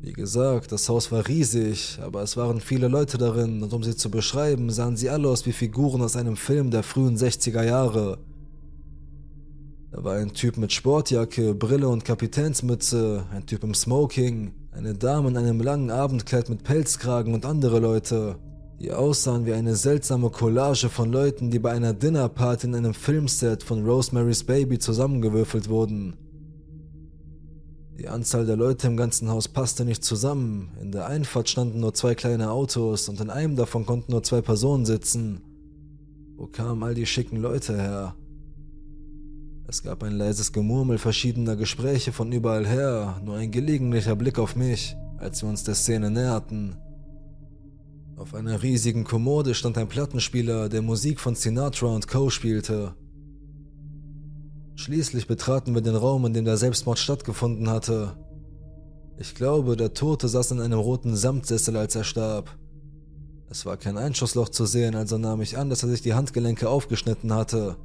Wie 0.00 0.12
gesagt, 0.12 0.70
das 0.70 0.88
Haus 0.88 1.10
war 1.10 1.26
riesig, 1.26 1.98
aber 2.00 2.22
es 2.22 2.36
waren 2.36 2.60
viele 2.60 2.86
Leute 2.86 3.18
darin 3.18 3.62
und 3.62 3.72
um 3.72 3.82
sie 3.82 3.96
zu 3.96 4.08
beschreiben, 4.08 4.70
sahen 4.70 4.96
sie 4.96 5.10
alle 5.10 5.28
aus 5.28 5.44
wie 5.44 5.52
Figuren 5.52 6.00
aus 6.00 6.16
einem 6.16 6.36
Film 6.36 6.70
der 6.70 6.84
frühen 6.84 7.18
60er 7.18 7.64
Jahre. 7.64 8.18
Da 9.90 10.04
war 10.04 10.14
ein 10.14 10.32
Typ 10.32 10.56
mit 10.58 10.72
Sportjacke, 10.72 11.54
Brille 11.54 11.88
und 11.88 12.04
Kapitänsmütze, 12.04 13.24
ein 13.32 13.44
Typ 13.46 13.64
im 13.64 13.74
Smoking, 13.74 14.52
eine 14.72 14.94
Dame 14.94 15.28
in 15.28 15.36
einem 15.36 15.60
langen 15.60 15.90
Abendkleid 15.90 16.48
mit 16.48 16.62
Pelzkragen 16.62 17.34
und 17.34 17.44
andere 17.44 17.80
Leute, 17.80 18.38
die 18.80 18.92
aussahen 18.92 19.44
wie 19.44 19.52
eine 19.52 19.74
seltsame 19.74 20.30
Collage 20.30 20.88
von 20.88 21.12
Leuten, 21.12 21.50
die 21.50 21.58
bei 21.58 21.72
einer 21.72 21.92
Dinnerparty 21.92 22.68
in 22.68 22.74
einem 22.74 22.94
Filmset 22.94 23.62
von 23.62 23.84
Rosemary's 23.84 24.44
Baby 24.44 24.78
zusammengewürfelt 24.78 25.68
wurden. 25.68 26.16
Die 27.98 28.08
Anzahl 28.08 28.46
der 28.46 28.56
Leute 28.56 28.86
im 28.86 28.96
ganzen 28.96 29.28
Haus 29.28 29.48
passte 29.48 29.84
nicht 29.84 30.02
zusammen. 30.02 30.70
In 30.80 30.90
der 30.90 31.06
Einfahrt 31.06 31.50
standen 31.50 31.80
nur 31.80 31.92
zwei 31.92 32.14
kleine 32.14 32.50
Autos 32.50 33.10
und 33.10 33.20
in 33.20 33.28
einem 33.28 33.56
davon 33.56 33.84
konnten 33.84 34.12
nur 34.12 34.22
zwei 34.22 34.40
Personen 34.40 34.86
sitzen. 34.86 35.42
Wo 36.36 36.46
kamen 36.46 36.82
all 36.82 36.94
die 36.94 37.04
schicken 37.04 37.36
Leute 37.36 37.76
her? 37.76 38.14
Es 39.70 39.84
gab 39.84 40.02
ein 40.02 40.14
leises 40.14 40.50
Gemurmel 40.50 40.98
verschiedener 40.98 41.54
Gespräche 41.54 42.10
von 42.10 42.32
überall 42.32 42.66
her, 42.66 43.20
nur 43.24 43.36
ein 43.36 43.52
gelegentlicher 43.52 44.16
Blick 44.16 44.40
auf 44.40 44.56
mich, 44.56 44.96
als 45.18 45.42
wir 45.42 45.48
uns 45.48 45.62
der 45.62 45.76
Szene 45.76 46.10
näherten. 46.10 46.74
Auf 48.16 48.34
einer 48.34 48.64
riesigen 48.64 49.04
Kommode 49.04 49.54
stand 49.54 49.78
ein 49.78 49.86
Plattenspieler, 49.86 50.68
der 50.68 50.82
Musik 50.82 51.20
von 51.20 51.36
Sinatra 51.36 51.86
und 51.86 52.08
Co. 52.08 52.30
spielte. 52.30 52.96
Schließlich 54.74 55.28
betraten 55.28 55.72
wir 55.72 55.82
den 55.82 55.94
Raum, 55.94 56.26
in 56.26 56.34
dem 56.34 56.46
der 56.46 56.56
Selbstmord 56.56 56.98
stattgefunden 56.98 57.70
hatte. 57.70 58.16
Ich 59.18 59.36
glaube, 59.36 59.76
der 59.76 59.94
Tote 59.94 60.26
saß 60.26 60.50
in 60.50 60.60
einem 60.60 60.80
roten 60.80 61.14
Samtsessel, 61.14 61.76
als 61.76 61.94
er 61.94 62.02
starb. 62.02 62.58
Es 63.48 63.64
war 63.66 63.76
kein 63.76 63.98
Einschussloch 63.98 64.48
zu 64.48 64.66
sehen, 64.66 64.96
also 64.96 65.16
nahm 65.16 65.40
ich 65.40 65.56
an, 65.56 65.70
dass 65.70 65.84
er 65.84 65.90
sich 65.90 66.02
die 66.02 66.14
Handgelenke 66.14 66.68
aufgeschnitten 66.68 67.32
hatte. 67.32 67.76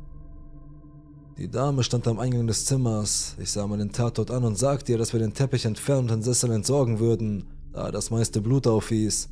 Die 1.37 1.49
Dame 1.49 1.83
stand 1.83 2.07
am 2.07 2.19
Eingang 2.19 2.47
des 2.47 2.63
Zimmers. 2.63 3.35
Ich 3.39 3.51
sah 3.51 3.67
mir 3.67 3.77
den 3.77 3.91
Tatort 3.91 4.31
an 4.31 4.45
und 4.45 4.57
sagte 4.57 4.93
ihr, 4.93 4.97
dass 4.97 5.11
wir 5.11 5.19
den 5.19 5.33
Teppich 5.33 5.65
entfernen 5.65 6.03
und 6.03 6.11
den 6.11 6.23
Sessel 6.23 6.49
entsorgen 6.51 6.99
würden, 6.99 7.43
da 7.73 7.91
das 7.91 8.09
meiste 8.09 8.39
Blut 8.39 8.67
aufwies. 8.67 9.27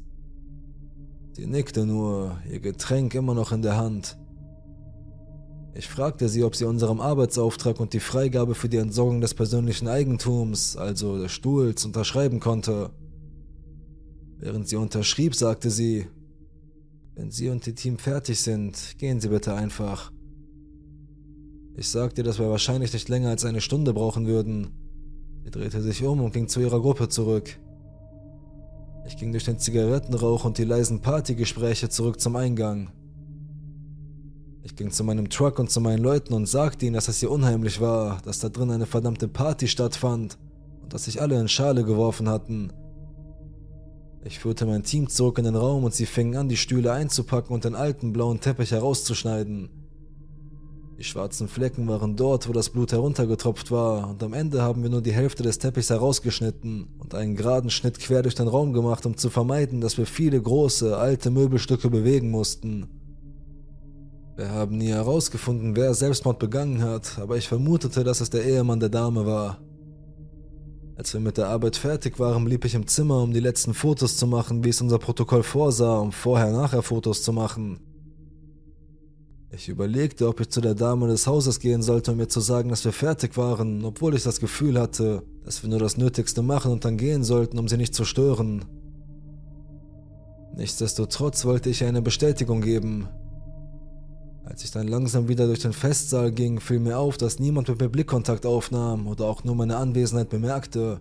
Sie 1.32 1.48
nickte 1.48 1.86
nur, 1.86 2.38
ihr 2.52 2.60
Getränk 2.60 3.16
immer 3.16 3.34
noch 3.34 3.54
in 3.54 3.62
der 3.62 3.78
Hand. 3.78 4.18
Ich 5.76 5.88
fragte 5.88 6.28
sie, 6.28 6.44
ob 6.44 6.56
sie 6.56 6.66
unserem 6.66 7.00
Arbeitsauftrag 7.00 7.80
und 7.80 7.94
die 7.94 8.02
Freigabe 8.02 8.54
für 8.54 8.70
die 8.70 8.78
Entsorgung 8.78 9.22
des 9.22 9.34
persönlichen 9.34 9.88
Eigentums, 9.88 10.76
also 10.76 11.18
des 11.18 11.32
Stuhls, 11.32 11.86
unterschreiben 11.86 12.42
konnte. 12.42 12.92
Während 14.40 14.68
sie 14.68 14.76
unterschrieb, 14.76 15.36
sagte 15.36 15.72
sie, 15.72 16.08
wenn 17.16 17.30
Sie 17.30 17.50
und 17.50 17.66
Ihr 17.68 17.76
Team 17.76 18.00
fertig 18.00 18.42
sind, 18.42 18.98
gehen 18.98 19.22
Sie 19.22 19.30
bitte 19.30 19.54
einfach. 19.54 20.12
Ich 21.76 21.90
sagte, 21.90 22.22
dass 22.22 22.38
wir 22.38 22.50
wahrscheinlich 22.50 22.94
nicht 22.94 23.10
länger 23.10 23.30
als 23.30 23.46
eine 23.46 23.62
Stunde 23.62 23.94
brauchen 23.94 24.28
würden. 24.28 24.70
Sie 25.44 25.52
drehte 25.52 25.82
sich 25.82 26.04
um 26.04 26.22
und 26.22 26.34
ging 26.34 26.48
zu 26.48 26.60
ihrer 26.60 26.80
Gruppe 26.80 27.10
zurück. 27.10 27.60
Ich 29.08 29.18
ging 29.18 29.32
durch 29.32 29.44
den 29.44 29.60
Zigarettenrauch 29.60 30.46
und 30.46 30.58
die 30.58 30.64
leisen 30.64 31.02
Partygespräche 31.02 31.90
zurück 31.90 32.22
zum 32.22 32.36
Eingang. 32.36 32.92
Ich 34.62 34.76
ging 34.76 34.92
zu 34.92 35.04
meinem 35.04 35.30
Truck 35.30 35.60
und 35.60 35.70
zu 35.70 35.82
meinen 35.82 36.02
Leuten 36.02 36.34
und 36.34 36.46
sagte 36.46 36.86
ihnen, 36.86 36.94
dass 36.94 37.10
es 37.10 37.20
hier 37.20 37.32
unheimlich 37.32 37.82
war, 37.82 38.22
dass 38.24 38.40
da 38.40 38.50
drin 38.50 38.72
eine 38.72 38.86
verdammte 38.86 39.28
Party 39.28 39.68
stattfand 39.68 40.38
und 40.82 40.94
dass 40.94 41.06
sich 41.06 41.22
alle 41.22 41.40
in 41.40 41.50
Schale 41.50 41.84
geworfen 41.84 42.30
hatten. 42.30 42.72
Ich 44.24 44.40
führte 44.40 44.66
mein 44.66 44.84
Team 44.84 45.10
zurück 45.10 45.38
in 45.38 45.44
den 45.44 45.58
Raum 45.58 45.84
und 45.84 45.94
sie 45.94 46.06
fingen 46.06 46.38
an, 46.38 46.48
die 46.48 46.56
Stühle 46.56 46.94
einzupacken 46.94 47.54
und 47.54 47.66
den 47.66 47.76
alten 47.76 48.14
blauen 48.14 48.40
Teppich 48.40 48.72
herauszuschneiden. 48.72 49.83
Die 50.98 51.04
schwarzen 51.04 51.48
Flecken 51.48 51.88
waren 51.88 52.16
dort, 52.16 52.48
wo 52.48 52.54
das 52.54 52.70
Blut 52.70 52.92
heruntergetropft 52.92 53.72
war, 53.72 54.12
und 54.12 54.22
am 54.22 54.34
Ende 54.34 54.62
haben 54.62 54.84
wir 54.84 54.92
nur 54.92 55.02
die 55.02 55.12
Hälfte 55.12 55.42
des 55.42 55.58
Teppichs 55.58 55.90
herausgeschnitten 55.90 56.88
und 57.00 57.16
einen 57.16 57.36
geraden 57.36 57.72
Schnitt 57.72 58.00
quer 58.00 58.22
durch 58.22 58.36
den 58.36 58.48
Raum 58.48 58.74
gemacht, 58.74 59.06
um 59.06 59.18
zu 59.18 59.32
vermeiden, 59.32 59.82
dass 59.82 59.98
wir 59.98 60.06
viele 60.06 60.40
große, 60.40 60.96
alte 60.96 61.32
Möbelstücke 61.32 61.90
bewegen 61.90 62.30
mussten. 62.30 62.88
Wir 64.36 64.52
haben 64.52 64.78
nie 64.78 64.90
herausgefunden, 64.90 65.76
wer 65.76 65.94
Selbstmord 65.96 66.38
begangen 66.38 66.84
hat, 66.84 67.18
aber 67.20 67.38
ich 67.38 67.48
vermutete, 67.48 68.04
dass 68.04 68.22
es 68.22 68.30
der 68.30 68.46
Ehemann 68.46 68.80
der 68.80 68.90
Dame 68.90 69.26
war. 69.26 69.60
Als 70.96 71.12
wir 71.14 71.22
mit 71.22 71.38
der 71.38 71.50
Arbeit 71.50 71.76
fertig 71.76 72.20
waren, 72.20 72.46
blieb 72.46 72.66
ich 72.66 72.76
im 72.76 72.86
Zimmer, 72.86 73.22
um 73.24 73.34
die 73.34 73.40
letzten 73.40 73.74
Fotos 73.74 74.16
zu 74.16 74.28
machen, 74.28 74.64
wie 74.64 74.70
es 74.70 74.80
unser 74.80 75.00
Protokoll 75.00 75.42
vorsah, 75.42 75.98
um 75.98 76.12
vorher-nachher 76.12 76.84
Fotos 76.84 77.24
zu 77.24 77.34
machen. 77.34 77.80
Ich 79.56 79.70
überlegte, 79.70 80.28
ob 80.28 80.40
ich 80.40 80.50
zu 80.50 80.62
der 80.62 80.74
Dame 80.74 81.08
des 81.08 81.28
Hauses 81.28 81.60
gehen 81.60 81.84
sollte, 81.84 82.12
um 82.12 82.20
ihr 82.20 82.28
zu 82.28 82.40
sagen, 82.40 82.70
dass 82.70 82.86
wir 82.86 82.92
fertig 82.92 83.38
waren, 83.38 83.86
obwohl 83.86 84.16
ich 84.16 84.24
das 84.24 84.40
Gefühl 84.40 84.80
hatte, 84.80 85.22
dass 85.46 85.62
wir 85.62 85.70
nur 85.70 85.78
das 85.78 85.96
Nötigste 85.96 86.42
machen 86.42 86.72
und 86.72 86.86
dann 86.86 86.98
gehen 86.98 87.24
sollten, 87.24 87.60
um 87.60 87.68
sie 87.68 87.78
nicht 87.78 87.94
zu 87.94 88.04
stören. 88.04 88.66
Nichtsdestotrotz 90.56 91.46
wollte 91.46 91.70
ich 91.70 91.82
ihr 91.82 91.88
eine 91.88 92.02
Bestätigung 92.02 92.62
geben. 92.62 93.10
Als 94.44 94.64
ich 94.64 94.72
dann 94.72 94.88
langsam 94.88 95.28
wieder 95.28 95.46
durch 95.46 95.60
den 95.60 95.74
Festsaal 95.74 96.32
ging, 96.32 96.60
fiel 96.60 96.80
mir 96.80 96.98
auf, 96.98 97.18
dass 97.18 97.38
niemand 97.38 97.70
mit 97.70 97.80
mir 97.80 97.90
Blickkontakt 97.90 98.48
aufnahm 98.48 99.06
oder 99.06 99.26
auch 99.26 99.44
nur 99.44 99.54
meine 99.54 99.78
Anwesenheit 99.78 100.30
bemerkte. 100.30 101.00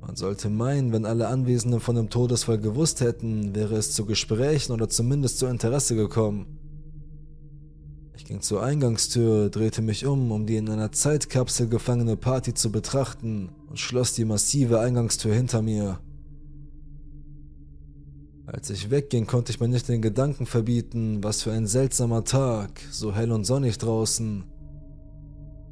Man 0.00 0.14
sollte 0.14 0.50
meinen, 0.50 0.92
wenn 0.92 1.04
alle 1.04 1.26
Anwesenden 1.26 1.80
von 1.80 1.96
dem 1.96 2.10
Todesfall 2.10 2.58
gewusst 2.58 3.00
hätten, 3.00 3.56
wäre 3.56 3.74
es 3.74 3.92
zu 3.92 4.06
Gesprächen 4.06 4.72
oder 4.72 4.88
zumindest 4.88 5.38
zu 5.38 5.46
Interesse 5.46 5.96
gekommen. 5.96 6.60
Ich 8.16 8.24
ging 8.24 8.40
zur 8.40 8.62
Eingangstür, 8.62 9.50
drehte 9.50 9.82
mich 9.82 10.06
um, 10.06 10.32
um 10.32 10.46
die 10.46 10.56
in 10.56 10.70
einer 10.70 10.90
Zeitkapsel 10.90 11.68
gefangene 11.68 12.16
Party 12.16 12.54
zu 12.54 12.72
betrachten 12.72 13.50
und 13.68 13.78
schloss 13.78 14.14
die 14.14 14.24
massive 14.24 14.80
Eingangstür 14.80 15.34
hinter 15.34 15.60
mir. 15.60 16.00
Als 18.46 18.70
ich 18.70 18.90
wegging, 18.90 19.26
konnte 19.26 19.52
ich 19.52 19.60
mir 19.60 19.68
nicht 19.68 19.88
den 19.88 20.00
Gedanken 20.00 20.46
verbieten, 20.46 21.22
was 21.22 21.42
für 21.42 21.52
ein 21.52 21.66
seltsamer 21.66 22.24
Tag, 22.24 22.80
so 22.90 23.14
hell 23.14 23.32
und 23.32 23.44
sonnig 23.44 23.76
draußen. 23.76 24.44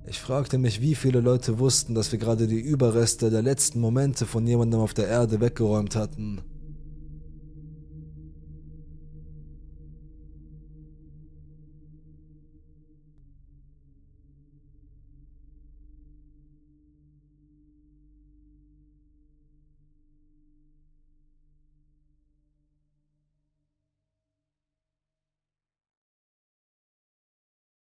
Ich 0.06 0.20
fragte 0.20 0.58
mich, 0.58 0.82
wie 0.82 0.94
viele 0.94 1.20
Leute 1.20 1.58
wussten, 1.58 1.94
dass 1.94 2.12
wir 2.12 2.18
gerade 2.18 2.46
die 2.46 2.60
Überreste 2.60 3.30
der 3.30 3.42
letzten 3.42 3.80
Momente 3.80 4.26
von 4.26 4.46
jemandem 4.46 4.80
auf 4.80 4.92
der 4.92 5.08
Erde 5.08 5.40
weggeräumt 5.40 5.96
hatten. 5.96 6.42